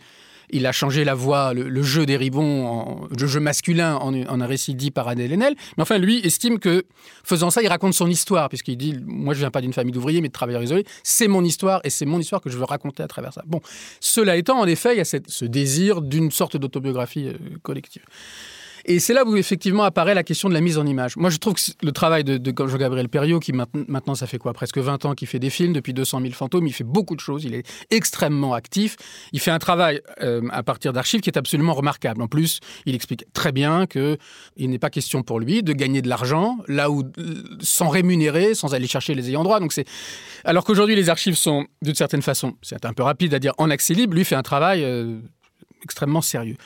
il 0.50 0.66
a 0.66 0.72
changé 0.72 1.04
la 1.04 1.14
voix, 1.14 1.52
le, 1.54 1.82
jeu 1.82 2.06
des 2.06 2.16
ribons, 2.16 3.08
le 3.16 3.26
jeu 3.26 3.40
masculin 3.40 3.96
en, 3.96 4.14
un 4.14 4.46
récit 4.46 4.74
dit 4.74 4.90
par 4.90 5.08
Adèle 5.08 5.32
Haenel. 5.32 5.54
Mais 5.76 5.82
enfin, 5.82 5.98
lui 5.98 6.18
estime 6.18 6.58
que, 6.58 6.84
faisant 7.24 7.50
ça, 7.50 7.62
il 7.62 7.68
raconte 7.68 7.94
son 7.94 8.08
histoire, 8.08 8.48
puisqu'il 8.48 8.76
dit 8.76 8.96
Moi, 9.04 9.34
je 9.34 9.40
viens 9.40 9.50
pas 9.50 9.60
d'une 9.60 9.72
famille 9.72 9.92
d'ouvriers, 9.92 10.20
mais 10.20 10.28
de 10.28 10.32
travailleurs 10.32 10.62
isolés. 10.62 10.84
C'est 11.02 11.28
mon 11.28 11.44
histoire, 11.44 11.80
et 11.84 11.90
c'est 11.90 12.06
mon 12.06 12.18
histoire 12.18 12.40
que 12.40 12.50
je 12.50 12.58
veux 12.58 12.64
raconter 12.64 13.02
à 13.02 13.08
travers 13.08 13.32
ça. 13.32 13.42
Bon, 13.46 13.60
cela 14.00 14.36
étant, 14.36 14.58
en 14.58 14.66
effet, 14.66 14.94
il 14.94 14.98
y 14.98 15.00
a 15.00 15.04
ce 15.04 15.44
désir 15.44 16.02
d'une 16.02 16.30
sorte 16.30 16.56
d'autobiographie 16.56 17.28
euh, 17.28 17.34
collective. 17.62 18.04
Et 18.90 19.00
c'est 19.00 19.12
là 19.12 19.22
où 19.26 19.36
effectivement 19.36 19.82
apparaît 19.82 20.14
la 20.14 20.22
question 20.22 20.48
de 20.48 20.54
la 20.54 20.62
mise 20.62 20.78
en 20.78 20.86
image. 20.86 21.18
Moi, 21.18 21.28
je 21.28 21.36
trouve 21.36 21.52
que 21.52 21.60
le 21.82 21.92
travail 21.92 22.24
de, 22.24 22.40
Jean-Gabriel 22.56 23.10
Perriot, 23.10 23.38
qui 23.38 23.52
maintenant, 23.52 24.14
ça 24.14 24.26
fait 24.26 24.38
quoi? 24.38 24.54
Presque 24.54 24.78
20 24.78 25.04
ans 25.04 25.14
qu'il 25.14 25.28
fait 25.28 25.38
des 25.38 25.50
films, 25.50 25.74
depuis 25.74 25.92
200 25.92 26.22
000 26.22 26.32
fantômes, 26.32 26.66
il 26.66 26.72
fait 26.72 26.84
beaucoup 26.84 27.14
de 27.14 27.20
choses, 27.20 27.44
il 27.44 27.54
est 27.54 27.66
extrêmement 27.90 28.54
actif. 28.54 28.96
Il 29.32 29.40
fait 29.40 29.50
un 29.50 29.58
travail 29.58 30.00
euh, 30.22 30.40
à 30.52 30.62
partir 30.62 30.94
d'archives 30.94 31.20
qui 31.20 31.28
est 31.28 31.36
absolument 31.36 31.74
remarquable. 31.74 32.22
En 32.22 32.28
plus, 32.28 32.60
il 32.86 32.94
explique 32.94 33.30
très 33.34 33.52
bien 33.52 33.86
qu'il 33.86 34.16
n'est 34.56 34.78
pas 34.78 34.88
question 34.88 35.22
pour 35.22 35.38
lui 35.38 35.62
de 35.62 35.74
gagner 35.74 36.00
de 36.00 36.08
l'argent, 36.08 36.56
là 36.66 36.90
où, 36.90 37.02
sans 37.60 37.90
rémunérer, 37.90 38.54
sans 38.54 38.72
aller 38.72 38.86
chercher 38.86 39.14
les 39.14 39.28
ayants 39.28 39.44
droit. 39.44 39.60
Donc 39.60 39.74
c'est... 39.74 39.84
Alors 40.44 40.64
qu'aujourd'hui, 40.64 40.96
les 40.96 41.10
archives 41.10 41.36
sont, 41.36 41.66
d'une 41.82 41.94
certaine 41.94 42.22
façon, 42.22 42.56
c'est 42.62 42.86
un 42.86 42.94
peu 42.94 43.02
rapide 43.02 43.34
à 43.34 43.38
dire, 43.38 43.52
en 43.58 43.68
accès 43.68 43.92
libre, 43.92 44.14
lui 44.14 44.24
fait 44.24 44.34
un 44.34 44.42
travail 44.42 44.82
euh, 44.82 45.18
extrêmement 45.82 46.22
sérieux. 46.22 46.56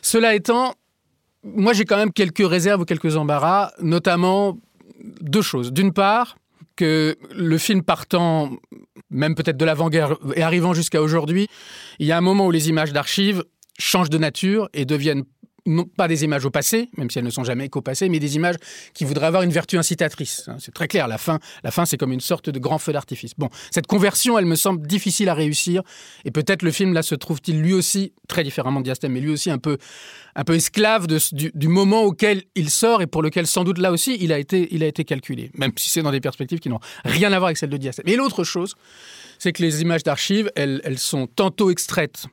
Cela 0.00 0.34
étant, 0.34 0.74
moi, 1.54 1.72
j'ai 1.72 1.84
quand 1.84 1.96
même 1.96 2.12
quelques 2.12 2.46
réserves 2.46 2.82
ou 2.82 2.84
quelques 2.84 3.16
embarras, 3.16 3.72
notamment 3.80 4.58
deux 5.20 5.42
choses. 5.42 5.72
D'une 5.72 5.92
part, 5.92 6.36
que 6.76 7.16
le 7.34 7.58
film 7.58 7.82
partant, 7.82 8.50
même 9.10 9.34
peut-être 9.34 9.56
de 9.56 9.64
l'avant-guerre 9.64 10.16
et 10.36 10.42
arrivant 10.42 10.74
jusqu'à 10.74 11.02
aujourd'hui, 11.02 11.48
il 11.98 12.06
y 12.06 12.12
a 12.12 12.16
un 12.16 12.20
moment 12.20 12.46
où 12.46 12.50
les 12.52 12.68
images 12.68 12.92
d'archives 12.92 13.42
changent 13.78 14.10
de 14.10 14.18
nature 14.18 14.68
et 14.74 14.84
deviennent 14.84 15.24
non 15.68 15.84
pas 15.84 16.08
des 16.08 16.24
images 16.24 16.44
au 16.44 16.50
passé, 16.50 16.88
même 16.96 17.10
si 17.10 17.18
elles 17.18 17.24
ne 17.24 17.30
sont 17.30 17.44
jamais 17.44 17.68
qu'au 17.68 17.82
passé, 17.82 18.08
mais 18.08 18.18
des 18.18 18.36
images 18.36 18.56
qui 18.94 19.04
voudraient 19.04 19.26
avoir 19.26 19.42
une 19.42 19.50
vertu 19.50 19.78
incitatrice. 19.78 20.48
Hein, 20.48 20.56
c'est 20.58 20.72
très 20.72 20.88
clair, 20.88 21.08
la 21.08 21.18
fin, 21.18 21.38
la 21.62 21.70
fin 21.70 21.86
c'est 21.86 21.96
comme 21.96 22.12
une 22.12 22.20
sorte 22.20 22.50
de 22.50 22.58
grand 22.58 22.78
feu 22.78 22.92
d'artifice. 22.92 23.32
Bon, 23.36 23.48
cette 23.70 23.86
conversion, 23.86 24.38
elle 24.38 24.46
me 24.46 24.56
semble 24.56 24.86
difficile 24.86 25.28
à 25.28 25.34
réussir, 25.34 25.82
et 26.24 26.30
peut-être 26.30 26.62
le 26.62 26.70
film 26.70 26.92
là 26.92 27.02
se 27.02 27.14
trouve-t-il 27.14 27.60
lui 27.60 27.74
aussi, 27.74 28.12
très 28.28 28.42
différemment 28.42 28.80
de 28.80 28.84
Diastème, 28.84 29.12
mais 29.12 29.20
lui 29.20 29.30
aussi 29.30 29.50
un 29.50 29.58
peu, 29.58 29.78
un 30.34 30.44
peu 30.44 30.54
esclave 30.54 31.06
du, 31.06 31.68
moment 31.68 32.02
auquel 32.02 32.42
il 32.54 32.70
sort, 32.70 33.02
et 33.02 33.06
pour 33.06 33.22
lequel 33.22 33.46
sans 33.46 33.64
doute 33.64 33.78
là 33.78 33.92
aussi 33.92 34.16
il 34.20 34.32
a 34.32 34.38
été, 34.38 34.68
il 34.74 34.82
a 34.82 34.86
été 34.86 35.04
calculé, 35.04 35.50
même 35.54 35.72
si 35.76 35.90
c'est 35.90 36.02
dans 36.02 36.12
des 36.12 36.20
perspectives 36.20 36.58
qui 36.58 36.68
n'ont 36.68 36.80
rien 37.04 37.32
à 37.32 37.38
voir 37.38 37.46
avec 37.46 37.58
celles 37.58 37.70
de 37.70 37.76
Diastème. 37.76 38.08
Et 38.08 38.16
l'autre 38.16 38.44
chose, 38.44 38.74
c'est 39.38 39.52
que 39.52 39.62
les 39.62 39.82
images 39.82 40.02
d'archives, 40.02 40.50
elles, 40.56 40.80
elles 40.84 40.98
sont 40.98 41.26
tantôt 41.26 41.70
extraites 41.70 42.26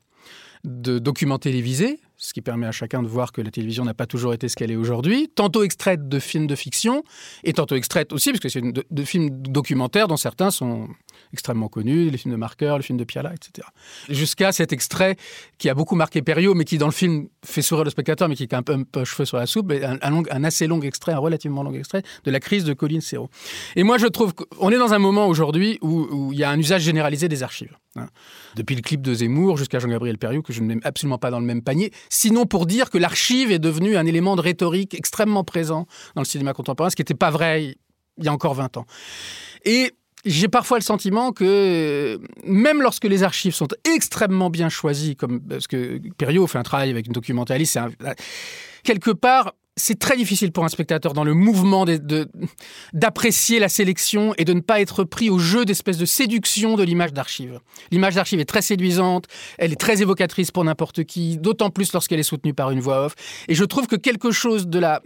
de 0.63 0.97
documents 0.99 1.37
télévisés, 1.37 1.99
ce 2.25 2.33
qui 2.33 2.41
permet 2.41 2.65
à 2.65 2.71
chacun 2.71 3.03
de 3.03 3.07
voir 3.07 3.31
que 3.31 3.41
la 3.41 3.51
télévision 3.51 3.85
n'a 3.85 3.93
pas 3.93 4.07
toujours 4.07 4.33
été 4.33 4.49
ce 4.49 4.55
qu'elle 4.55 4.71
est 4.71 4.75
aujourd'hui, 4.75 5.29
tantôt 5.35 5.61
extraite 5.63 6.09
de 6.09 6.19
films 6.19 6.47
de 6.47 6.55
fiction, 6.55 7.03
et 7.43 7.53
tantôt 7.53 7.75
extraite 7.75 8.11
aussi, 8.13 8.31
parce 8.31 8.39
que 8.39 8.49
c'est 8.49 8.61
de, 8.61 9.03
films 9.03 9.29
documentaires 9.29 10.07
dont 10.07 10.17
certains 10.17 10.49
sont 10.49 10.87
extrêmement 11.33 11.67
connus, 11.67 12.09
les 12.09 12.17
films 12.17 12.33
de 12.33 12.39
Marker, 12.39 12.73
le 12.77 12.81
film 12.81 12.97
de 12.97 13.03
Piala, 13.03 13.31
etc. 13.33 13.67
Jusqu'à 14.09 14.51
cet 14.51 14.73
extrait 14.73 15.17
qui 15.59 15.69
a 15.69 15.75
beaucoup 15.75 15.95
marqué 15.95 16.23
Perriot, 16.23 16.55
mais 16.55 16.65
qui 16.65 16.79
dans 16.79 16.87
le 16.87 16.91
film 16.91 17.27
fait 17.43 17.61
sourire 17.61 17.83
le 17.83 17.91
spectateur, 17.91 18.27
mais 18.27 18.35
qui 18.35 18.43
est 18.43 18.53
un 18.55 18.63
peu, 18.63 18.73
un 18.73 18.83
peu 18.83 19.05
cheveux 19.05 19.25
sur 19.25 19.37
la 19.37 19.45
soupe, 19.45 19.71
un, 19.71 20.43
assez 20.43 20.65
long 20.65 20.81
extrait, 20.81 21.11
un 21.11 21.19
relativement 21.19 21.61
long 21.61 21.73
extrait 21.73 22.01
de 22.23 22.31
la 22.31 22.39
crise 22.39 22.63
de 22.63 22.73
Colline 22.73 23.01
Serrault. 23.01 23.29
Et 23.75 23.83
moi, 23.83 23.99
je 23.99 24.07
trouve 24.07 24.33
qu'on 24.33 24.71
est 24.71 24.77
dans 24.77 24.93
un 24.93 24.99
moment 24.99 25.27
aujourd'hui 25.27 25.77
où, 25.81 26.31
il 26.33 26.39
y 26.39 26.43
a 26.43 26.49
un 26.49 26.57
usage 26.57 26.81
généralisé 26.81 27.27
des 27.27 27.43
archives. 27.43 27.75
Hein. 27.95 28.07
Depuis 28.55 28.75
le 28.75 28.81
clip 28.81 29.01
de 29.01 29.13
Zemmour 29.13 29.57
jusqu'à 29.57 29.79
Jean-Gabriel 29.79 30.17
Perriot, 30.17 30.41
que 30.41 30.53
je 30.53 30.61
ne 30.61 30.67
mets 30.67 30.79
absolument 30.83 31.17
pas 31.17 31.31
dans 31.31 31.39
le 31.39 31.45
même 31.45 31.61
panier, 31.61 31.91
sinon 32.09 32.45
pour 32.45 32.65
dire 32.65 32.89
que 32.89 32.97
l'archive 32.97 33.51
est 33.51 33.59
devenue 33.59 33.97
un 33.97 34.05
élément 34.05 34.35
de 34.35 34.41
rhétorique 34.41 34.93
extrêmement 34.93 35.43
présent 35.43 35.87
dans 36.15 36.21
le 36.21 36.25
cinéma 36.25 36.53
contemporain, 36.53 36.89
ce 36.89 36.95
qui 36.95 37.01
n'était 37.01 37.13
pas 37.13 37.31
vrai 37.31 37.77
il 38.17 38.23
y 38.23 38.27
a 38.27 38.33
encore 38.33 38.53
20 38.53 38.77
ans. 38.77 38.85
Et 39.65 39.93
j'ai 40.25 40.47
parfois 40.47 40.77
le 40.77 40.83
sentiment 40.83 41.31
que 41.31 42.19
même 42.45 42.81
lorsque 42.81 43.05
les 43.05 43.23
archives 43.23 43.53
sont 43.53 43.67
extrêmement 43.93 44.49
bien 44.49 44.69
choisies, 44.69 45.15
comme 45.15 45.39
parce 45.41 45.67
que 45.67 45.99
Perriot 46.17 46.47
fait 46.47 46.57
un 46.57 46.63
travail 46.63 46.89
avec 46.89 47.07
une 47.07 47.13
documentaliste, 47.13 47.79
quelque 48.83 49.11
part, 49.11 49.53
c'est 49.77 49.99
très 49.99 50.15
difficile 50.15 50.53
pour 50.53 50.63
un 50.63 50.69
spectateur 50.69 51.13
dans 51.13 51.25
le 51.25 51.33
mouvement 51.33 51.85
d'apprécier 52.93 53.59
la 53.59 53.67
sélection 53.67 54.33
et 54.37 54.45
de 54.45 54.53
ne 54.53 54.61
pas 54.61 54.79
être 54.79 55.03
pris 55.03 55.29
au 55.29 55.37
jeu 55.37 55.65
d'espèce 55.65 55.97
de 55.97 56.05
séduction 56.05 56.77
de 56.77 56.83
l'image 56.83 57.11
d'archive. 57.11 57.59
L'image 57.91 58.15
d'archive 58.15 58.39
est 58.39 58.45
très 58.45 58.61
séduisante, 58.61 59.25
elle 59.57 59.73
est 59.73 59.79
très 59.79 60.01
évocatrice 60.01 60.51
pour 60.51 60.63
n'importe 60.63 61.03
qui, 61.03 61.37
d'autant 61.37 61.71
plus 61.71 61.91
lorsqu'elle 61.91 62.19
est 62.19 62.23
soutenue 62.23 62.53
par 62.53 62.71
une 62.71 62.79
voix 62.79 63.05
off. 63.05 63.15
Et 63.49 63.55
je 63.55 63.65
trouve 63.65 63.87
que 63.87 63.97
quelque 63.97 64.31
chose 64.31 64.67
de 64.67 64.79
la, 64.79 65.01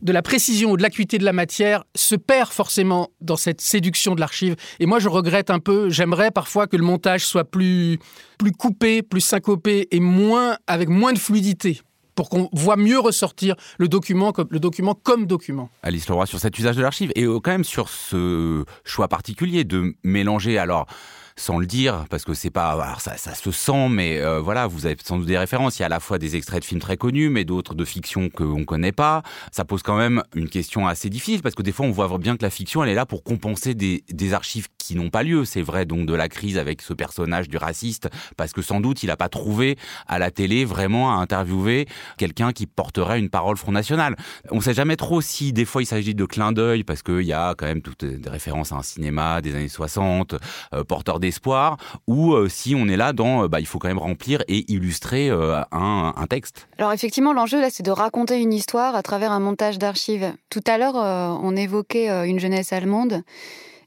de 0.00 0.12
la 0.12 0.22
précision 0.22 0.70
ou 0.70 0.76
de 0.78 0.82
l'acuité 0.82 1.18
de 1.18 1.24
la 1.24 1.34
matière 1.34 1.84
se 1.94 2.14
perd 2.14 2.50
forcément 2.50 3.10
dans 3.20 3.36
cette 3.36 3.60
séduction 3.60 4.14
de 4.14 4.20
l'archive. 4.20 4.56
Et 4.80 4.86
moi, 4.86 5.00
je 5.00 5.10
regrette 5.10 5.50
un 5.50 5.58
peu, 5.58 5.90
j'aimerais 5.90 6.30
parfois 6.30 6.66
que 6.66 6.76
le 6.76 6.84
montage 6.84 7.26
soit 7.26 7.44
plus, 7.44 7.98
plus 8.38 8.52
coupé, 8.52 9.02
plus 9.02 9.20
syncopé 9.20 9.86
et 9.90 10.00
moins, 10.00 10.56
avec 10.66 10.88
moins 10.88 11.12
de 11.12 11.18
fluidité 11.18 11.82
pour 12.18 12.30
qu'on 12.30 12.48
voit 12.52 12.76
mieux 12.76 12.98
ressortir 12.98 13.54
le 13.78 13.86
document 13.86 14.32
comme, 14.32 14.48
document 14.48 14.94
comme 15.00 15.26
document. 15.26 15.70
Alice 15.84 16.08
Leroy, 16.08 16.26
sur 16.26 16.40
cet 16.40 16.58
usage 16.58 16.74
de 16.74 16.82
l'archive 16.82 17.12
et 17.14 17.26
quand 17.26 17.52
même 17.52 17.62
sur 17.62 17.88
ce 17.88 18.64
choix 18.82 19.06
particulier 19.06 19.62
de 19.62 19.94
mélanger 20.02 20.58
alors 20.58 20.88
sans 21.36 21.60
le 21.60 21.66
dire, 21.66 22.06
parce 22.10 22.24
que 22.24 22.34
c'est 22.34 22.50
pas, 22.50 22.72
alors 22.72 23.00
ça, 23.00 23.16
se 23.16 23.50
sent, 23.52 23.88
mais 23.88 24.18
euh, 24.18 24.40
voilà, 24.40 24.66
vous 24.66 24.86
avez 24.86 24.96
sans 25.00 25.18
doute 25.18 25.28
des 25.28 25.38
références. 25.38 25.78
Il 25.78 25.82
y 25.82 25.84
a 25.84 25.86
à 25.86 25.88
la 25.88 26.00
fois 26.00 26.18
des 26.18 26.34
extraits 26.34 26.62
de 26.62 26.64
films 26.64 26.80
très 26.80 26.96
connus, 26.96 27.28
mais 27.28 27.44
d'autres 27.44 27.76
de 27.76 27.84
fiction 27.84 28.28
qu'on 28.28 28.64
connaît 28.64 28.90
pas. 28.90 29.22
Ça 29.52 29.64
pose 29.64 29.84
quand 29.84 29.96
même 29.96 30.24
une 30.34 30.48
question 30.48 30.88
assez 30.88 31.08
difficile, 31.08 31.40
parce 31.40 31.54
que 31.54 31.62
des 31.62 31.70
fois, 31.70 31.86
on 31.86 31.92
voit 31.92 32.08
bien 32.18 32.36
que 32.36 32.42
la 32.42 32.50
fiction, 32.50 32.82
elle 32.82 32.90
est 32.90 32.96
là 32.96 33.06
pour 33.06 33.22
compenser 33.22 33.76
des 33.76 34.34
archives 34.34 34.66
n'ont 34.96 35.10
pas 35.10 35.22
lieu. 35.22 35.44
C'est 35.44 35.62
vrai 35.62 35.84
donc 35.84 36.06
de 36.06 36.14
la 36.14 36.28
crise 36.28 36.58
avec 36.58 36.82
ce 36.82 36.92
personnage 36.92 37.48
du 37.48 37.56
raciste, 37.56 38.08
parce 38.36 38.52
que 38.52 38.62
sans 38.62 38.80
doute, 38.80 39.02
il 39.02 39.06
n'a 39.06 39.16
pas 39.16 39.28
trouvé 39.28 39.76
à 40.06 40.18
la 40.18 40.30
télé 40.30 40.64
vraiment 40.64 41.12
à 41.12 41.20
interviewer 41.20 41.86
quelqu'un 42.16 42.52
qui 42.52 42.66
porterait 42.66 43.18
une 43.18 43.30
parole 43.30 43.56
Front 43.56 43.72
National. 43.72 44.16
On 44.50 44.60
sait 44.60 44.74
jamais 44.74 44.96
trop 44.96 45.20
si 45.20 45.52
des 45.52 45.64
fois 45.64 45.82
il 45.82 45.86
s'agit 45.86 46.14
de 46.14 46.24
clin 46.24 46.52
d'œil, 46.52 46.84
parce 46.84 47.02
qu'il 47.02 47.22
y 47.22 47.32
a 47.32 47.54
quand 47.56 47.66
même 47.66 47.82
toutes 47.82 48.04
des 48.04 48.30
références 48.30 48.72
à 48.72 48.76
un 48.76 48.82
cinéma 48.82 49.40
des 49.40 49.54
années 49.54 49.68
60, 49.68 50.34
euh, 50.74 50.84
porteur 50.84 51.20
des 51.20 51.28
espoir 51.28 51.76
ou 52.06 52.32
euh, 52.32 52.48
si 52.48 52.74
on 52.74 52.88
est 52.88 52.96
là 52.96 53.12
dans 53.12 53.44
euh, 53.44 53.48
bah, 53.48 53.60
il 53.60 53.66
faut 53.66 53.78
quand 53.78 53.88
même 53.88 53.98
remplir 53.98 54.42
et 54.48 54.64
illustrer 54.72 55.30
un, 55.30 56.26
texte. 56.28 56.68
Alors 56.78 56.92
effectivement, 56.92 57.32
l'enjeu 57.32 57.60
là, 57.60 57.68
c'est 57.70 57.82
de 57.82 57.90
raconter 57.90 58.40
une 58.40 58.52
histoire 58.52 58.94
à 58.94 59.02
travers 59.02 59.30
un 59.30 59.40
montage 59.40 59.78
d'archives. 59.78 60.32
Tout 60.50 60.62
à 60.66 60.78
l'heure, 60.78 60.94
on 60.94 61.56
évoquait 61.56 62.28
une 62.28 62.38
jeunesse 62.38 62.72
allemande. 62.72 63.22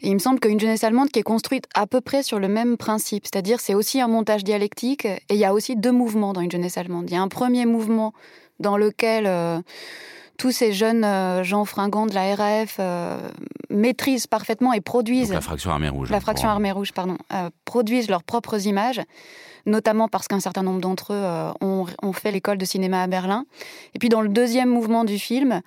Il 0.04 0.14
me 0.14 0.20
semble 0.20 0.40
qu'une 0.40 0.60
jeunesse 0.60 0.84
allemande 0.84 1.10
qui 1.10 1.20
est 1.20 1.24
construite 1.24 1.66
à 1.76 1.86
peu 1.86 2.02
près 2.02 2.24
sur 2.24 2.40
le 2.40 2.48
même 2.48 2.78
principe, 2.78 3.26
c'est-à-dire 3.26 3.60
c'est 3.60 3.76
aussi 3.76 4.02
un 4.02 4.08
montage 4.08 4.44
dialectique 4.44 5.06
et 5.06 5.22
il 5.30 5.38
y 5.38 5.46
a 5.46 5.54
aussi 5.54 5.76
deux 5.76 5.92
mouvements 5.92 6.34
dans 6.34 6.42
une 6.42 6.52
jeunesse 6.52 6.78
allemande. 6.78 7.10
Il 7.10 7.14
y 7.14 7.18
a 7.18 7.22
un 7.22 7.28
premier 7.28 7.66
mouvement 7.66 8.14
dans 8.60 8.78
lequel 8.78 9.28
tous 10.42 10.50
ces 10.50 10.74
jeunes 10.74 11.04
euh, 11.04 11.44
gens 11.44 11.66
fringants 11.66 12.08
de 12.08 12.16
la 12.16 12.34
RAF 12.34 12.78
euh, 12.80 13.20
maîtrisent 13.70 14.26
parfaitement 14.26 14.74
et 14.74 14.82
produisent. 14.82 15.32
la 15.32 15.40
fraction 15.40 15.70
armée 15.70 15.88
rouge. 15.88 16.10
La 16.10 16.20
fraction 16.20 16.50
armée 16.50 16.72
rouge, 16.72 16.94
pardon. 16.94 17.16
Euh, 17.32 17.52
produisent 17.64 18.10
leurs 18.10 18.24
propres 18.24 18.66
images, 18.66 19.00
notamment 19.68 20.08
parce 20.08 20.28
qu'un 20.28 20.40
certain 20.40 20.64
nombre 20.64 20.82
d'entre 20.82 21.14
eux 21.14 21.54
ont, 21.62 22.14
fait 22.14 22.32
l'école 22.32 22.58
de 22.58 22.66
cinéma 22.66 23.04
à 23.04 23.08
Berlin. 23.08 23.46
Et 23.94 24.00
puis 24.00 24.10
dans 24.10 24.22
le 24.22 24.30
deuxième 24.30 24.70
mouvement 24.70 25.04
du 25.04 25.20
film, 25.20 25.62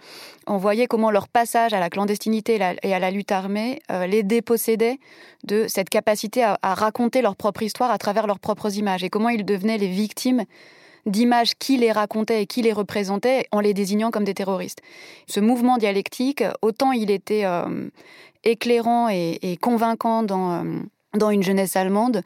on 0.49 0.57
voyait 0.57 0.89
comment 0.89 1.13
leur 1.13 1.29
passage 1.29 1.73
à 1.73 1.79
la 1.79 1.89
clandestinité 1.89 2.59
et 2.83 2.95
à 2.95 2.99
la 2.99 3.11
lutte 3.13 3.31
armée 3.31 3.81
les 4.09 4.25
dépossédait 4.25 4.99
de 5.45 5.67
cette 5.69 5.89
capacité 5.89 6.43
à 6.43 6.75
raconter 6.75 7.23
leur 7.23 7.37
propre 7.37 7.63
histoire 7.63 7.93
à 7.93 7.99
travers 7.99 8.27
leurs 8.27 8.41
propres 8.41 8.77
images 8.77 9.05
et 9.05 9.09
comment 9.09 9.29
ils 9.29 9.45
devenaient 9.45 9.79
les 9.79 9.89
victimes 9.89 10.45
d'images 11.07 11.55
qui 11.59 11.77
les 11.77 11.93
racontaient 11.93 12.43
et 12.43 12.47
qui 12.47 12.63
les 12.63 12.73
représentaient 12.73 13.47
en 13.53 13.61
les 13.61 13.75
désignant 13.75 14.11
comme 14.11 14.25
des 14.25 14.35
terroristes. 14.35 14.81
Ce 15.27 15.41
mouvement 15.41 15.79
dialectique, 15.79 16.45
autant 16.63 16.93
il 16.93 17.11
était 17.11 17.45
euh, 17.45 17.89
éclairant 18.45 19.09
et, 19.09 19.59
convaincant 19.61 20.23
dans, 20.23 20.53
euh, 20.53 20.81
dans 21.15 21.31
une 21.31 21.43
jeunesse 21.43 21.77
allemande, 21.77 22.23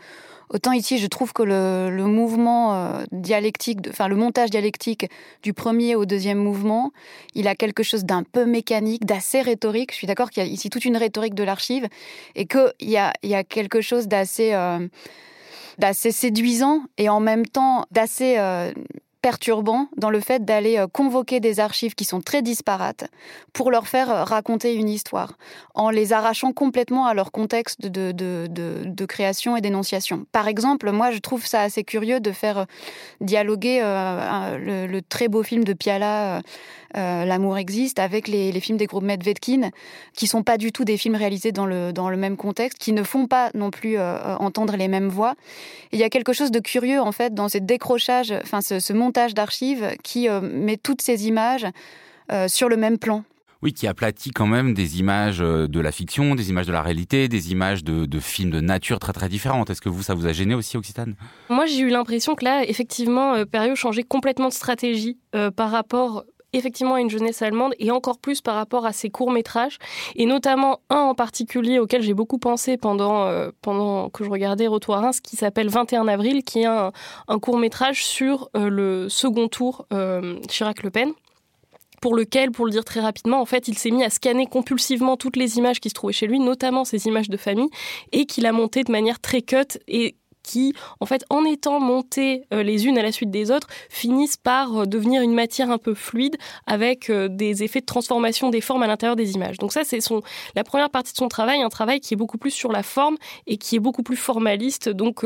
Autant 0.51 0.73
ici, 0.73 0.97
je 0.97 1.07
trouve 1.07 1.35
que 1.35 1.43
le, 1.43 2.07
mouvement 2.07 2.75
euh, 2.75 3.05
dialectique, 3.13 3.81
enfin 3.91 4.09
le 4.09 4.17
montage 4.17 4.49
dialectique 4.49 5.07
du 5.43 5.53
premier 5.53 5.95
au 5.95 6.07
deuxième 6.07 6.39
mouvement, 6.39 6.93
il 7.35 7.49
a 7.49 7.55
quelque 7.55 7.83
chose 7.83 8.05
d'un 8.05 8.23
peu 8.23 8.47
mécanique, 8.47 9.05
d'assez 9.05 9.43
rhétorique. 9.43 9.93
Je 9.93 9.97
suis 9.97 10.07
d'accord 10.07 10.31
qu'il 10.31 10.43
y 10.43 10.47
a 10.47 10.49
ici 10.49 10.71
toute 10.71 10.87
une 10.87 10.97
rhétorique 10.97 11.35
de 11.35 11.45
l'archive 11.45 11.87
et 12.35 12.47
qu'il 12.47 12.73
y 12.81 12.97
a, 12.97 13.13
y 13.23 13.35
a 13.35 13.45
quelque 13.45 13.83
chose 13.83 14.09
d'assez 14.09 14.55
d'assez 15.79 16.13
séduisant 16.13 16.83
et 16.97 17.09
en 17.09 17.21
même 17.21 17.47
temps 17.47 17.85
d'assez 17.91 18.37
euh, 18.39 18.73
perturbant 19.29 19.89
dans 19.99 20.09
le 20.09 20.21
fait 20.21 20.43
d'aller 20.47 20.79
euh, 20.79 20.87
convoquer 20.87 21.39
des 21.39 21.61
archives 21.61 21.95
qui 21.95 22.07
sont 22.07 22.23
très 22.23 22.41
disparates 22.41 23.11
pour 23.53 23.71
leur 23.71 23.87
faire 23.87 24.11
euh, 24.11 24.25
raconter 24.25 24.73
une 24.73 24.89
histoire, 24.89 25.37
en 25.75 25.91
les 25.91 26.15
arrachant 26.15 26.55
complètement 26.55 27.05
à 27.05 27.13
leur 27.13 27.31
contexte 27.31 27.83
de, 27.83 28.13
de, 28.13 28.47
de, 28.49 29.05
création 29.05 29.55
et 29.55 29.61
d'énonciation. 29.61 30.25
Par 30.33 30.49
exemple, 30.49 30.91
moi 30.93 31.11
je 31.11 31.19
trouve 31.19 31.45
ça 31.45 31.61
assez 31.61 31.85
curieux 31.85 32.21
de 32.21 32.33
faire 32.33 32.65
dialoguer 33.21 33.81
le, 33.83 35.01
très 35.01 35.29
beau 35.29 35.43
film 35.43 35.63
de 35.65 35.75
Piala 35.75 36.41
euh, 36.97 37.25
L'amour 37.25 37.59
existe, 37.59 37.99
avec 37.99 38.29
les, 38.29 38.59
films 38.61 38.79
des 38.79 38.87
groupes 38.87 39.05
Medvedkin, 39.05 39.71
qui 40.15 40.27
sont 40.27 40.43
pas 40.43 40.57
du 40.57 40.73
tout 40.73 40.85
des 40.85 40.97
films 40.97 41.17
réalisés 41.17 41.53
dans 41.53 41.67
le, 41.67 41.93
dans 41.93 42.09
le 42.09 42.17
même 42.17 42.37
contexte, 42.37 42.79
qui 42.79 42.93
ne 42.93 43.03
font 43.03 43.27
pas 43.27 43.51
non 43.55 43.71
plus 43.71 43.99
euh, 43.99 44.37
entendre 44.37 44.77
les 44.77 44.89
mêmes 44.89 45.09
voix. 45.09 45.35
il 45.93 45.99
y 45.99 46.03
a 46.03 46.09
quelque 46.09 46.33
chose 46.33 46.51
de 46.51 46.61
curieux, 46.61 47.01
en 47.01 47.13
fait, 47.13 47.35
dans 47.35 47.49
ces 47.49 47.61
décrochages, 47.61 48.33
enfin, 48.43 48.61
ce, 48.61 48.93
montage 48.93 49.18
d'archives 49.35 49.95
qui 50.03 50.29
euh, 50.29 50.41
met 50.41 50.77
toutes 50.77 51.03
ces 51.03 51.27
images 51.27 51.67
sur 52.47 52.69
le 52.69 52.77
même 52.77 52.99
plan. 52.99 53.25
Oui, 53.63 53.73
qui 53.73 53.87
aplatit 53.87 54.33
quand 54.33 54.47
même 54.47 54.75
des 54.75 55.01
images 55.01 55.39
de 55.39 55.81
la 55.81 55.93
fiction, 55.93 56.35
des 56.35 56.51
images 56.51 56.67
de 56.67 56.73
la 56.73 56.83
réalité, 56.83 57.27
des 57.27 57.53
images 57.53 57.83
de, 57.83 58.21
films 58.21 58.51
de 58.51 58.61
nature 58.61 58.99
très 58.99 59.15
très 59.15 59.31
différentes. 59.31 59.71
Est-ce 59.71 59.81
que 59.81 59.89
vous, 59.89 60.03
ça 60.03 60.13
vous 60.13 60.27
a 60.27 60.33
gêné 60.33 60.55
aussi, 60.55 60.77
Occitane? 60.77 61.17
Moi, 61.49 61.65
j'ai 61.65 61.79
eu 61.79 61.89
l'impression 61.89 62.35
que 62.35 62.45
là, 62.45 62.69
effectivement, 62.69 63.47
Perio 63.47 63.75
changeait 63.77 64.03
complètement 64.03 64.49
de 64.49 64.53
stratégie 64.53 65.17
par 65.57 65.71
rapport 65.71 66.27
effectivement 66.53 66.95
à 66.95 67.01
une 67.01 67.11
jeunesse 67.11 67.43
allemande 67.43 67.75
et 67.79 67.91
encore 67.91 68.19
plus 68.19 68.41
par 68.41 68.55
rapport 68.55 68.87
à 68.87 68.93
ses 68.93 69.11
courts-métrages 69.11 69.79
et 70.17 70.27
notamment 70.27 70.81
un 70.91 71.01
en 71.01 71.15
particulier 71.15 71.79
auquel 71.79 72.03
j'ai 72.03 72.15
beaucoup 72.15 72.39
pensé 72.39 72.77
pendant, 72.77 73.27
euh, 73.27 73.51
pendant 73.63 74.09
que 74.11 74.25
je 74.25 74.31
regardais 74.31 74.67
Retour 74.67 74.97
à 74.97 75.01
Reims 75.01 75.21
qui 75.21 75.37
s'appelle 75.37 75.69
21 75.69 76.09
avril 76.09 76.43
qui 76.45 76.61
est 76.61 76.67
un, 76.67 76.93
court-métrage 77.41 78.05
sur 78.05 78.49
euh, 78.57 78.69
le 78.69 79.09
second 79.09 79.49
tour 79.49 79.87
euh, 79.93 80.39
Chirac-Le 80.49 80.91
Pen 80.91 81.13
pour 82.01 82.15
lequel, 82.15 82.53
pour 82.53 82.65
le 82.65 82.71
dire 82.71 82.85
très 82.85 83.01
rapidement, 83.01 83.41
en 83.41 83.45
fait, 83.45 83.67
il 83.67 83.77
s'est 83.77 83.91
mis 83.91 84.05
à 84.05 84.11
scanner 84.11 84.47
compulsivement 84.47 85.17
toutes 85.17 85.37
les 85.37 85.59
images 85.59 85.81
qui 85.81 85.89
se 85.89 85.95
trouvaient 85.95 86.13
chez 86.13 86.29
lui, 86.29 86.39
notamment 86.39 86.85
ces 86.85 87.09
images 87.09 87.29
de 87.29 87.37
famille, 87.37 87.71
et 88.13 88.25
qu'il 88.25 88.47
a 88.47 88.53
monté 88.53 88.85
de 88.85 88.93
manière 88.93 89.19
très 89.19 89.43
cut 89.43 89.79
et 89.89 90.15
qui, 90.49 90.73
en 91.01 91.07
fait, 91.07 91.25
en 91.29 91.45
étant 91.45 91.79
montées 91.79 92.45
euh, 92.55 92.63
les 92.63 92.87
unes 92.87 92.97
à 92.97 93.03
la 93.03 93.13
suite 93.13 93.31
des 93.31 93.51
autres, 93.51 93.69
finissent 93.91 94.39
par 94.39 94.79
euh, 94.79 94.87
devenir 94.87 95.21
une 95.21 95.35
matière 95.35 95.71
un 95.71 95.77
peu 95.77 95.93
fluide 95.93 96.37
avec 96.67 97.11
euh, 97.11 97.29
des 97.29 97.63
effets 97.65 97.81
de 97.81 97.87
transformation 97.87 98.49
des 98.49 98.63
formes 98.63 98.83
à 98.83 98.87
l'intérieur 98.87 99.15
des 99.15 99.33
images. 99.33 99.59
Donc 99.59 99.73
ça, 99.73 99.85
c'est 99.85 100.01
son, 100.01 100.23
la 100.57 100.65
première 100.65 100.89
partie 100.89 101.13
de 101.13 101.19
son 101.19 101.29
travail, 101.29 101.61
un 101.61 101.69
travail 101.69 102.01
qui 102.01 102.15
est 102.15 102.17
beaucoup 102.17 102.39
plus 102.39 102.51
sur 102.51 102.73
la 102.73 102.83
forme 102.83 103.17
et 103.47 103.59
qui 103.59 103.77
est 103.77 103.79
beaucoup 103.79 104.03
plus 104.03 104.17
formaliste, 104.17 104.89
donc 104.89 105.25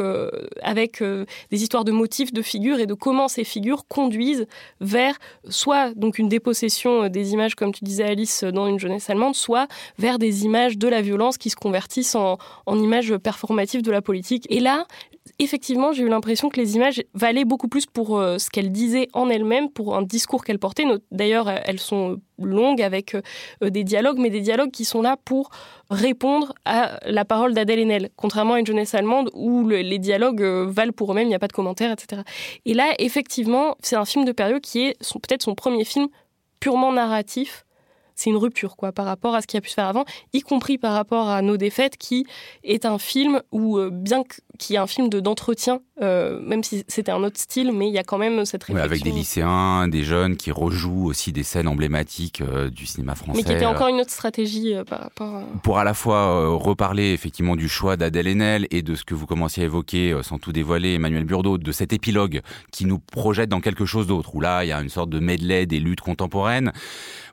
avec 0.62 1.02
des 1.02 1.62
histoires 1.62 1.84
de 1.84 1.92
motifs, 1.92 2.32
de 2.32 2.42
figures 2.42 2.80
et 2.80 2.86
de 2.86 2.94
comment 2.94 3.28
ces 3.28 3.44
figures 3.44 3.86
conduisent 3.86 4.46
vers 4.80 5.16
soit 5.48 5.94
donc 5.94 6.18
une 6.18 6.28
dépossession 6.28 7.08
des 7.08 7.32
images, 7.32 7.54
comme 7.54 7.72
tu 7.72 7.84
disais 7.84 8.04
Alice, 8.04 8.44
dans 8.44 8.66
une 8.66 8.78
jeunesse 8.78 9.10
allemande, 9.10 9.34
soit 9.34 9.68
vers 9.98 10.18
des 10.18 10.44
images 10.44 10.78
de 10.78 10.88
la 10.88 11.02
violence 11.02 11.38
qui 11.38 11.50
se 11.50 11.56
convertissent 11.56 12.14
en, 12.14 12.38
en 12.66 12.78
images 12.78 13.16
performatives 13.18 13.82
de 13.82 13.90
la 13.90 14.02
politique. 14.02 14.46
Et 14.48 14.60
là, 14.60 14.86
effectivement, 15.38 15.92
j'ai 15.92 16.02
eu 16.02 16.08
l'impression 16.08 16.48
que 16.48 16.58
les 16.58 16.76
images 16.76 17.02
valaient 17.14 17.44
beaucoup 17.44 17.68
plus 17.68 17.86
pour 17.86 18.18
euh, 18.18 18.38
ce 18.38 18.50
qu'elles 18.50 18.72
disaient 18.72 19.08
en 19.12 19.28
elles-mêmes, 19.28 19.70
pour 19.70 19.96
un 19.96 20.02
discours 20.02 20.44
qu'elles 20.44 20.58
portaient. 20.58 20.84
D'ailleurs, 21.10 21.48
elles 21.48 21.80
sont 21.80 22.20
longues 22.38 22.82
avec 22.82 23.14
euh, 23.14 23.70
des 23.70 23.84
dialogues, 23.84 24.18
mais 24.18 24.30
des 24.30 24.40
dialogues 24.40 24.70
qui 24.70 24.84
sont 24.84 25.02
là 25.02 25.16
pour 25.24 25.50
répondre 25.90 26.54
à 26.64 26.98
la 27.06 27.24
parole 27.24 27.54
d'Adèle 27.54 27.80
Haenel, 27.80 28.10
contrairement 28.16 28.54
à 28.54 28.60
une 28.60 28.66
jeunesse 28.66 28.94
allemande 28.94 29.30
où 29.34 29.68
les 29.68 29.98
dialogues 29.98 30.42
euh, 30.42 30.66
valent 30.68 30.92
pour 30.92 31.12
eux-mêmes, 31.12 31.26
il 31.26 31.30
n'y 31.30 31.34
a 31.34 31.40
pas 31.40 31.48
de 31.48 31.52
commentaires, 31.52 31.92
etc. 31.92 32.22
Et 32.64 32.74
là, 32.74 32.94
effectivement, 32.98 33.76
c'est 33.82 33.96
un 33.96 34.04
film 34.04 34.24
de 34.24 34.32
période 34.32 34.62
qui 34.62 34.86
est 34.86 34.98
peut-être 34.98 35.42
son 35.42 35.54
premier 35.54 35.84
film 35.84 36.08
purement 36.60 36.92
narratif, 36.92 37.64
c'est 38.14 38.30
une 38.30 38.36
rupture 38.36 38.76
quoi 38.76 38.92
par 38.92 39.06
rapport 39.06 39.34
à 39.34 39.42
ce 39.42 39.46
qui 39.46 39.56
a 39.56 39.60
pu 39.60 39.68
se 39.68 39.74
faire 39.74 39.86
avant, 39.86 40.04
y 40.32 40.40
compris 40.40 40.78
par 40.78 40.92
rapport 40.92 41.28
à 41.28 41.42
Nos 41.42 41.56
défaites, 41.56 41.96
qui 41.96 42.26
est 42.62 42.84
un 42.84 42.98
film 42.98 43.42
où 43.50 43.78
euh, 43.78 43.90
bien 43.90 44.24
qui 44.58 44.74
est 44.74 44.78
un 44.78 44.86
film 44.86 45.08
de 45.08 45.20
d'entretien 45.20 45.80
euh, 46.02 46.40
même 46.40 46.62
si 46.62 46.84
c'était 46.88 47.12
un 47.12 47.22
autre 47.22 47.38
style, 47.38 47.72
mais 47.72 47.88
il 47.88 47.94
y 47.94 47.98
a 47.98 48.02
quand 48.02 48.18
même 48.18 48.44
cette 48.44 48.64
réflexion. 48.64 48.84
avec 48.84 49.02
des 49.02 49.10
lycéens, 49.10 49.88
des 49.88 50.04
jeunes 50.04 50.36
qui 50.36 50.50
rejouent 50.50 51.06
aussi 51.06 51.32
des 51.32 51.42
scènes 51.42 51.68
emblématiques 51.68 52.40
euh, 52.40 52.70
du 52.70 52.86
cinéma 52.86 53.14
français. 53.14 53.38
Mais 53.38 53.44
qui 53.44 53.52
était 53.52 53.66
encore 53.66 53.88
une 53.88 54.00
autre 54.00 54.10
stratégie 54.10 54.74
par 54.88 55.00
rapport. 55.00 55.42
Pour 55.62 55.78
à 55.78 55.84
la 55.84 55.94
fois 55.94 56.48
reparler 56.56 57.12
effectivement 57.12 57.56
du 57.56 57.68
choix 57.68 57.96
d'Adèle 57.96 58.26
Haenel 58.26 58.66
et 58.70 58.82
de 58.82 58.94
ce 58.94 59.04
que 59.04 59.14
vous 59.14 59.26
commenciez 59.26 59.62
à 59.62 59.66
évoquer, 59.66 60.18
sans 60.22 60.38
tout 60.38 60.52
dévoiler, 60.52 60.94
Emmanuel 60.94 61.24
Burdeau, 61.24 61.58
de 61.58 61.72
cet 61.72 61.92
épilogue 61.92 62.40
qui 62.72 62.84
nous 62.84 62.98
projette 62.98 63.48
dans 63.48 63.60
quelque 63.60 63.84
chose 63.84 64.06
d'autre, 64.06 64.34
où 64.34 64.40
là 64.40 64.64
il 64.64 64.68
y 64.68 64.72
a 64.72 64.80
une 64.80 64.88
sorte 64.88 65.10
de 65.10 65.20
medley 65.20 65.66
des 65.66 65.78
luttes 65.78 66.00
contemporaines. 66.00 66.72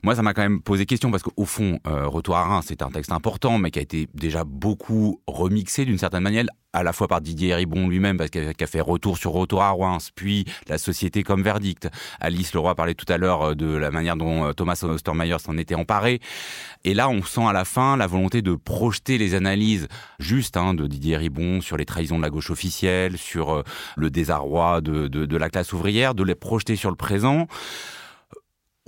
Moi, 0.02 0.14
ça 0.14 0.22
m'a 0.22 0.32
quand 0.32 0.42
même 0.42 0.62
posé 0.62 0.86
question 0.86 1.10
parce 1.10 1.22
qu'au 1.22 1.44
fond, 1.44 1.78
Retour 1.84 2.36
à 2.36 2.44
Reims, 2.44 2.66
c'est 2.68 2.82
un 2.82 2.90
texte 2.90 3.12
important, 3.12 3.58
mais 3.58 3.70
qui 3.70 3.78
a 3.78 3.82
été 3.82 4.08
déjà 4.14 4.44
beaucoup 4.44 5.20
remixé 5.26 5.84
d'une 5.84 5.98
certaine 5.98 6.22
manière, 6.22 6.44
à 6.72 6.82
la 6.82 6.92
fois 6.92 7.08
par 7.08 7.20
Didier 7.20 7.54
Ribon 7.54 7.88
lui-même, 7.88 8.16
parce 8.16 8.30
qu'il 8.30 8.42
a 8.42 8.66
fait 8.66 8.80
retour 8.80 9.18
sur 9.18 9.32
retour 9.32 9.62
à 9.62 9.70
Rouen, 9.70 9.98
puis 10.14 10.44
la 10.68 10.78
société 10.78 11.22
comme 11.22 11.42
verdict. 11.42 11.88
Alice 12.20 12.54
Leroy 12.54 12.74
parlait 12.74 12.94
tout 12.94 13.10
à 13.12 13.18
l'heure 13.18 13.42
euh, 13.42 13.54
de 13.54 13.66
la 13.66 13.90
manière 13.90 14.16
dont 14.16 14.46
euh, 14.46 14.52
Thomas 14.52 14.80
Ostermeyer 14.82 15.38
s'en 15.38 15.56
était 15.58 15.74
emparé. 15.74 16.20
Et 16.84 16.94
là, 16.94 17.08
on 17.08 17.22
sent 17.22 17.44
à 17.44 17.52
la 17.52 17.64
fin 17.64 17.96
la 17.96 18.06
volonté 18.06 18.42
de 18.42 18.54
projeter 18.54 19.18
les 19.18 19.34
analyses 19.34 19.88
justes 20.18 20.56
hein, 20.56 20.74
de 20.74 20.86
Didier 20.86 21.16
Ribon 21.16 21.60
sur 21.60 21.76
les 21.76 21.84
trahisons 21.84 22.18
de 22.18 22.22
la 22.22 22.30
gauche 22.30 22.50
officielle, 22.50 23.18
sur 23.18 23.50
euh, 23.50 23.62
le 23.96 24.10
désarroi 24.10 24.80
de, 24.80 25.08
de 25.08 25.36
la 25.36 25.50
classe 25.50 25.72
ouvrière, 25.72 26.14
de 26.14 26.22
les 26.22 26.34
projeter 26.34 26.76
sur 26.76 26.90
le 26.90 26.96
présent 26.96 27.46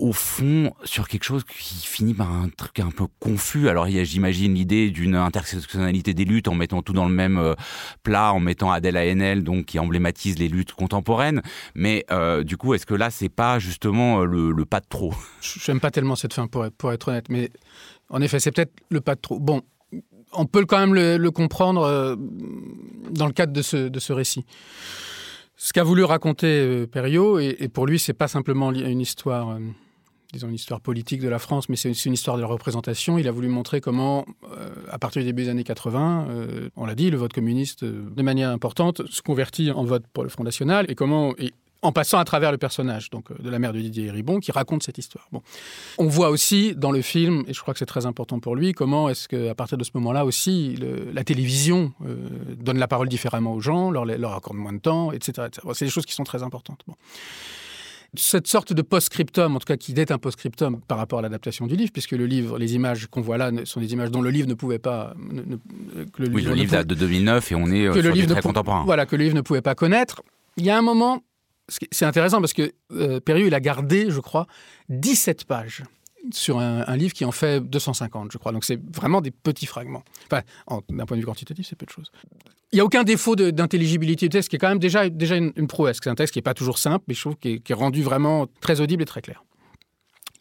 au 0.03 0.13
fond 0.13 0.75
sur 0.83 1.07
quelque 1.07 1.23
chose 1.23 1.45
qui 1.45 1.87
finit 1.87 2.13
par 2.13 2.33
un 2.33 2.49
truc 2.49 2.81
un 2.81 2.91
peu 2.91 3.05
confus. 3.21 3.69
Alors 3.69 3.87
il 3.87 3.97
y 3.97 4.05
j'imagine, 4.05 4.53
l'idée 4.53 4.91
d'une 4.91 5.15
intersectionnalité 5.15 6.13
des 6.13 6.25
luttes 6.25 6.49
en 6.49 6.57
mettant 6.57 6.83
tout 6.83 6.93
dans 6.93 7.07
le 7.07 7.15
même 7.15 7.39
euh, 7.39 7.55
plat, 8.03 8.33
en 8.33 8.41
mettant 8.41 8.73
Adèle 8.73 8.97
Haenel, 8.97 9.45
donc 9.45 9.67
qui 9.67 9.79
emblématise 9.79 10.41
les 10.41 10.49
luttes 10.49 10.73
contemporaines. 10.73 11.41
Mais 11.77 12.05
euh, 12.11 12.43
du 12.43 12.57
coup, 12.57 12.75
est-ce 12.75 12.85
que 12.85 12.95
là, 12.95 13.11
c'est 13.11 13.29
pas 13.29 13.61
justement 13.61 14.23
euh, 14.23 14.25
le, 14.25 14.65
pas 14.65 14.81
de 14.81 14.87
trop? 14.89 15.15
J'aime 15.41 15.79
pas 15.79 15.93
tellement 15.93 16.17
cette 16.17 16.35
fin, 16.35 16.49
pour 16.49 16.67
être, 16.67 16.75
pour 16.75 16.93
être 16.93 17.07
honnête. 17.07 17.29
Mais 17.29 17.51
en 18.09 18.21
effet, 18.21 18.41
c'est 18.41 18.51
peut-être 18.51 18.75
le 18.91 19.01
pas 19.01 19.15
de 19.15 19.21
trop. 19.21 19.39
Bon, 19.39 19.63
on 20.33 20.47
peut 20.47 20.65
quand 20.67 20.81
même 20.81 20.95
le, 20.95 21.31
comprendre 21.31 22.17
dans 23.11 23.27
le 23.27 23.33
cadre 23.33 23.53
de 23.53 23.63
ce, 23.63 23.89
de 23.89 24.01
ce 24.01 24.13
récit. 24.13 24.45
Ce 25.55 25.73
qu'a 25.73 25.85
voulu 25.85 26.03
raconter 26.03 26.89
Perriot, 26.89 27.39
et, 27.39 27.57
et, 27.61 27.69
pour 27.69 27.87
lui, 27.87 28.01
c'est 28.01 28.15
pas 28.15 28.27
simplement 28.27 28.73
une 28.73 29.01
histoire 29.01 29.59
disons, 30.33 30.49
une 30.49 30.55
histoire 30.55 30.81
politique 30.81 31.21
de 31.21 31.29
la 31.29 31.39
France, 31.39 31.69
mais 31.69 31.77
c'est 31.77 31.91
une 31.91 32.15
histoire 32.15 32.37
de 32.37 32.43
la 32.43 32.49
représentation. 32.49 33.19
Il 33.19 33.29
a 33.29 33.33
voulu 33.33 33.49
montrer 33.49 33.81
comment, 33.81 34.25
euh, 34.51 34.71
à 34.91 34.99
partir 34.99 35.21
du 35.21 35.27
début 35.27 35.45
des 35.45 35.51
années 35.51 35.65
80, 35.65 36.27
euh, 36.31 36.69
on 36.77 36.87
l'a 36.87 36.95
dit, 36.95 37.11
le 37.11 37.19
vote 37.19 37.33
communiste, 37.33 37.83
euh, 37.83 38.09
de 38.11 38.23
manière 38.23 38.51
importante, 38.51 39.03
se 39.11 39.21
convertit 39.21 39.71
en 39.71 39.85
vote 39.85 40.05
pour 40.13 40.25
le 40.25 40.31
Front 40.31 40.45
National, 40.45 40.87
et 40.89 40.95
comment, 40.95 41.35
en 41.83 41.93
passant 41.93 42.19
à 42.19 42.25
travers 42.25 42.51
le 42.51 42.57
personnage 42.57 43.11
donc 43.11 43.37
de 43.43 43.51
la 43.51 43.59
mère 43.59 43.75
de 43.75 43.81
Didier 43.81 44.11
Ribon 44.11 44.41
qui 44.41 44.53
raconte 44.53 44.83
cette 44.83 44.97
histoire. 44.97 45.29
Bon. 45.33 45.43
On 45.99 46.07
voit 46.07 46.31
aussi 46.31 46.75
dans 46.75 46.93
le 46.93 47.03
film, 47.03 47.45
et 47.47 47.53
je 47.53 47.61
crois 47.61 47.75
que 47.75 47.79
c'est 47.79 47.87
très 47.87 48.07
important 48.07 48.41
pour 48.41 48.57
lui, 48.57 48.73
comment 48.73 49.11
est-ce 49.11 49.29
qu'à 49.29 49.55
partir 49.55 49.77
de 49.77 49.85
ce 49.85 49.91
moment-là 49.95 50.25
aussi, 50.25 50.79
la 51.13 51.25
télévision 51.25 51.93
donne 52.57 52.79
la 52.79 52.89
parole 52.89 53.09
différemment 53.09 53.53
aux 53.53 53.61
gens, 53.61 53.91
leur, 53.91 54.07
leur 54.07 54.35
accorde 54.35 54.57
moins 54.57 54.73
de 54.73 54.79
temps, 54.79 55.13
etc. 55.13 55.49
C'est 55.75 55.85
des 55.85 55.91
choses 55.91 56.07
qui 56.07 56.15
sont 56.15 56.25
très 56.25 56.43
importantes. 56.43 56.81
Bon 56.87 56.95
cette 58.15 58.47
sorte 58.47 58.73
de 58.73 58.83
post-scriptum, 58.83 59.57
en 59.57 59.59
tout 59.59 59.65
cas 59.65 59.77
qui 59.77 59.93
est 59.93 60.11
un 60.11 60.19
post-scriptum 60.19 60.81
par 60.87 60.99
rapport 60.99 61.21
à 61.21 61.23
l'adaptation 61.23 61.67
du 61.67 61.77
livre, 61.77 61.93
puisque 61.93 62.13
le 62.13 62.27
livre, 62.27 62.59
les 62.59 62.75
images 62.75 63.07
qu'on 63.07 63.23
voit 63.23 63.39
là 63.39 63.51
sont 63.65 63.81
des 63.81 63.93
images 63.93 64.11
dont 64.11 64.21
le 64.21 64.31
livre 64.31 64.49
ne 64.49 64.55
pouvait 64.55 64.79
pas. 64.79 65.15
que 66.13 66.23
le 66.23 66.29
oui, 66.29 66.41
livre 66.41 66.51
le 66.51 66.57
livre 66.57 66.73
date 66.73 66.87
de 66.87 66.95
2009 66.95 67.53
et 67.53 67.55
on 67.55 67.67
est 67.67 67.87
que 67.87 67.93
sur 67.95 68.03
le 68.03 68.11
livre 68.11 68.33
très 68.33 68.43
contemporain. 68.43 68.85
Voilà, 68.85 69.07
que 69.07 69.17
le 69.17 69.25
livre 69.25 69.37
ne 69.37 69.41
pouvait 69.41 69.63
pas 69.63 69.75
connaître. 69.75 70.23
Il 70.57 70.65
y 70.65 70.71
a 70.71 70.77
un 70.77 70.83
moment, 70.83 71.23
c'est 71.69 72.05
intéressant 72.05 72.41
parce 72.41 72.53
que 72.53 72.73
euh, 72.93 73.21
il 73.27 73.55
a 73.55 73.61
gardé, 73.61 74.11
je 74.11 74.21
crois, 74.21 74.47
17 74.91 75.45
pages 75.45 75.83
sur 76.31 76.59
un, 76.59 76.97
livre 76.97 77.13
qui 77.13 77.25
en 77.25 77.33
fait 77.33 77.61
250, 77.61 78.33
je 78.33 78.39
crois. 78.39 78.53
Donc 78.53 78.65
c'est 78.65 78.81
vraiment 78.95 79.21
des 79.21 79.31
petits 79.31 79.67
fragments. 79.67 80.05
Enfin, 80.27 80.43
d'un 80.89 81.07
point 81.07 81.17
de 81.17 81.23
vue 81.23 81.27
quantitatif, 81.27 81.67
c'est 81.69 81.77
peu 81.77 81.87
de 81.87 81.91
choses. 81.91 82.11
Il 82.73 82.77
n'y 82.77 82.81
a 82.81 82.85
aucun 82.85 83.03
défaut 83.03 83.37
d'intelligibilité 83.37 84.27
du 84.27 84.31
texte, 84.31 84.49
qui 84.49 84.57
est 84.57 84.59
quand 84.59 84.69
même 84.69 84.79
déjà, 84.79 85.11
déjà 85.11 85.37
une, 85.37 85.53
prouesse. 85.67 85.99
C'est 86.03 86.09
un 86.09 86.15
texte 86.15 86.33
qui 86.33 86.39
n'est 86.39 86.43
pas 86.43 86.55
toujours 86.55 86.79
simple, 86.79 87.05
mais 87.07 87.15
je 87.15 87.21
trouve 87.21 87.37
qu'il 87.37 87.53
est, 87.53 87.71
est 87.71 87.75
rendu 87.75 88.03
vraiment 88.03 88.47
très 88.61 88.81
audible 88.81 89.03
et 89.03 89.07
très 89.07 89.21
clair. 89.21 89.43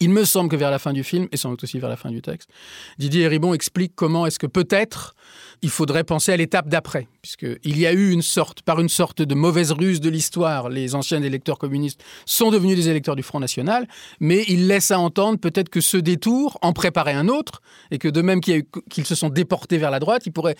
Il 0.01 0.09
me 0.09 0.25
semble 0.25 0.49
que 0.49 0.55
vers 0.55 0.71
la 0.71 0.79
fin 0.79 0.93
du 0.93 1.03
film, 1.03 1.27
et 1.31 1.37
sans 1.37 1.51
doute 1.51 1.63
aussi 1.63 1.77
vers 1.77 1.87
la 1.87 1.95
fin 1.95 2.09
du 2.09 2.23
texte, 2.23 2.49
Didier 2.97 3.27
Ribon 3.27 3.53
explique 3.53 3.93
comment 3.95 4.25
est-ce 4.25 4.39
que 4.39 4.47
peut-être 4.47 5.13
il 5.61 5.69
faudrait 5.69 6.03
penser 6.03 6.31
à 6.31 6.37
l'étape 6.37 6.67
d'après, 6.67 7.07
puisqu'il 7.21 7.77
y 7.77 7.85
a 7.85 7.93
eu 7.93 8.09
une 8.09 8.23
sorte, 8.23 8.63
par 8.63 8.79
une 8.79 8.89
sorte 8.89 9.21
de 9.21 9.35
mauvaise 9.35 9.71
ruse 9.71 10.01
de 10.01 10.09
l'histoire, 10.09 10.69
les 10.69 10.95
anciens 10.95 11.21
électeurs 11.21 11.59
communistes 11.59 12.03
sont 12.25 12.49
devenus 12.49 12.75
des 12.75 12.89
électeurs 12.89 13.15
du 13.15 13.21
Front 13.21 13.39
National, 13.39 13.87
mais 14.19 14.43
il 14.47 14.65
laisse 14.65 14.89
à 14.89 14.97
entendre 14.97 15.37
peut-être 15.37 15.69
que 15.69 15.81
ce 15.81 15.97
détour 15.97 16.57
en 16.63 16.73
préparait 16.73 17.13
un 17.13 17.27
autre, 17.27 17.61
et 17.91 17.99
que 17.99 18.07
de 18.07 18.23
même 18.23 18.41
qu'ils 18.41 19.05
se 19.05 19.13
sont 19.13 19.29
déportés 19.29 19.77
vers 19.77 19.91
la 19.91 19.99
droite, 19.99 20.23
ils 20.25 20.33
pourraient 20.33 20.57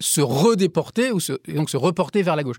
se 0.00 0.20
redéporter, 0.20 1.12
ou 1.12 1.18
et 1.48 1.54
donc 1.54 1.70
se 1.70 1.78
reporter 1.78 2.22
vers 2.22 2.36
la 2.36 2.42
gauche. 2.42 2.58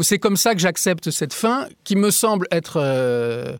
C'est 0.00 0.18
comme 0.18 0.38
ça 0.38 0.54
que 0.54 0.60
j'accepte 0.60 1.10
cette 1.10 1.34
fin, 1.34 1.68
qui 1.84 1.94
me 1.94 2.10
semble 2.10 2.48
être... 2.50 2.80
Euh, 2.80 3.58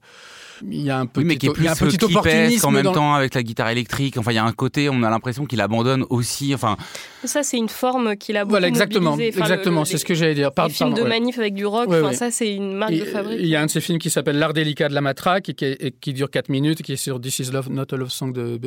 il 0.70 0.82
y 0.82 0.90
a 0.90 0.98
un 0.98 1.06
petit, 1.06 1.24
mais 1.24 1.36
qui 1.36 1.46
est 1.46 1.52
plus 1.52 1.66
un 1.66 1.74
petit 1.74 2.02
opportunisme 2.04 2.66
en 2.66 2.70
même 2.70 2.92
temps 2.92 3.14
avec 3.14 3.34
la 3.34 3.42
guitare 3.42 3.68
électrique. 3.70 4.16
Enfin, 4.18 4.32
il 4.32 4.36
y 4.36 4.38
a 4.38 4.44
un 4.44 4.52
côté, 4.52 4.88
on 4.88 5.02
a 5.02 5.10
l'impression 5.10 5.46
qu'il 5.46 5.60
abandonne 5.60 6.04
aussi. 6.10 6.54
Enfin, 6.54 6.76
ça, 7.24 7.42
c'est 7.42 7.56
une 7.56 7.68
forme 7.68 8.16
qu'il 8.16 8.36
a 8.36 8.44
beaucoup 8.44 8.52
Voilà, 8.52 8.68
exactement, 8.68 9.16
exactement. 9.16 9.84
C'est 9.84 9.98
ce 9.98 10.04
que 10.04 10.14
j'allais 10.14 10.34
dire. 10.34 10.52
Par, 10.52 10.68
les 10.68 10.74
films 10.74 10.94
de 10.94 11.02
manif 11.02 11.38
avec 11.38 11.54
du 11.54 11.66
rock. 11.66 11.88
enfin, 11.88 12.12
ça, 12.12 12.30
c'est 12.30 12.54
une 12.54 12.74
marque 12.74 12.92
de 12.92 13.04
fabrique. 13.04 13.38
Il 13.40 13.46
y 13.46 13.56
a 13.56 13.60
un 13.60 13.66
de 13.66 13.70
ces 13.70 13.80
films 13.80 13.98
qui 13.98 14.10
s'appelle 14.10 14.38
L'art 14.38 14.52
délicat 14.52 14.88
de 14.88 14.94
la 14.94 15.00
matraque 15.00 15.48
et 15.48 15.54
qui, 15.54 15.76
qui, 16.00 16.12
dure 16.12 16.30
4 16.30 16.48
minutes, 16.48 16.82
qui 16.82 16.92
est 16.92 16.96
sur 16.96 17.20
This 17.20 17.40
Is 17.40 17.50
Love, 17.52 17.70
Not 17.70 17.86
a 17.92 17.96
Love 17.96 18.10
Song 18.10 18.32
de, 18.32 18.58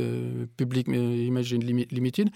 Public 0.58 0.88
Imagine 0.88 1.64
Limited. 1.92 2.30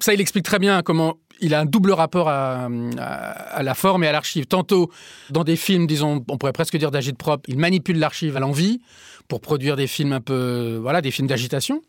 Ça, 0.00 0.14
il 0.14 0.20
explique 0.20 0.44
très 0.44 0.58
bien 0.58 0.82
comment 0.82 1.18
il 1.40 1.54
a 1.54 1.60
un 1.60 1.66
double 1.66 1.92
rapport 1.92 2.28
à, 2.28 2.68
à, 2.98 3.62
la 3.62 3.74
forme 3.74 4.04
et 4.04 4.08
à 4.08 4.12
l'archive. 4.12 4.46
Tantôt, 4.46 4.90
dans 5.30 5.44
des 5.44 5.56
films, 5.56 5.86
disons, 5.86 6.24
on 6.28 6.38
pourrait 6.38 6.52
presque 6.52 6.76
dire 6.76 6.90
d'agite 6.90 7.18
propre, 7.18 7.42
il 7.48 7.58
manipule 7.58 7.98
l'archive 7.98 8.36
à 8.36 8.40
l'envie 8.40 8.80
pour 9.28 9.40
produire 9.40 9.76
des 9.76 9.86
films 9.86 10.12
un 10.12 10.20
peu, 10.20 10.78
voilà, 10.80 11.00
des 11.00 11.10
films 11.10 11.28
d'agitation, 11.28 11.82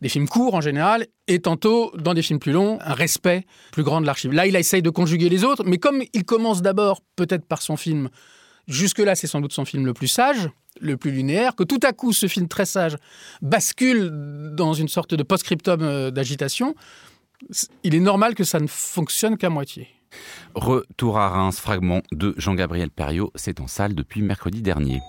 des 0.00 0.08
films 0.08 0.28
courts 0.28 0.54
en 0.54 0.60
général, 0.60 1.06
et 1.26 1.38
tantôt, 1.40 1.92
dans 1.96 2.14
des 2.14 2.22
films 2.22 2.38
plus 2.38 2.52
longs, 2.52 2.78
un 2.82 2.94
respect 2.94 3.44
plus 3.72 3.82
grand 3.82 4.00
de 4.00 4.06
l'archive. 4.06 4.32
Là, 4.32 4.46
il 4.46 4.56
essaye 4.56 4.82
de 4.82 4.90
conjuguer 4.90 5.28
les 5.28 5.44
autres, 5.44 5.64
mais 5.64 5.78
comme 5.78 6.02
il 6.12 6.24
commence 6.24 6.62
d'abord 6.62 7.00
peut-être 7.16 7.46
par 7.46 7.62
son 7.62 7.76
film, 7.76 8.08
jusque-là, 8.68 9.14
c'est 9.14 9.26
sans 9.26 9.40
doute 9.40 9.52
son 9.52 9.64
film 9.64 9.86
le 9.86 9.94
plus 9.94 10.08
sage, 10.08 10.48
le 10.80 10.96
plus 10.96 11.12
linéaire, 11.12 11.54
que 11.54 11.64
tout 11.64 11.80
à 11.82 11.92
coup, 11.92 12.12
ce 12.12 12.26
film 12.26 12.48
très 12.48 12.66
sage 12.66 12.96
bascule 13.42 14.10
dans 14.54 14.72
une 14.72 14.88
sorte 14.88 15.14
de 15.14 15.22
post-scriptum 15.22 15.82
euh, 15.82 16.10
d'agitation, 16.10 16.74
il 17.82 17.94
est 17.94 18.00
normal 18.00 18.34
que 18.34 18.44
ça 18.44 18.60
ne 18.60 18.66
fonctionne 18.66 19.36
qu'à 19.36 19.50
moitié. 19.50 19.88
Retour 20.54 21.18
à 21.18 21.28
Reims, 21.28 21.58
fragment 21.58 22.02
de 22.12 22.34
Jean-Gabriel 22.36 22.90
Perriot, 22.90 23.32
c'est 23.34 23.60
en 23.60 23.66
salle 23.66 23.94
depuis 23.94 24.22
mercredi 24.22 24.62
dernier. 24.62 25.00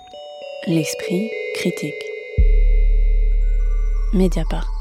L'esprit 0.68 1.30
critique. 1.56 2.04
Mediapart. 4.14 4.75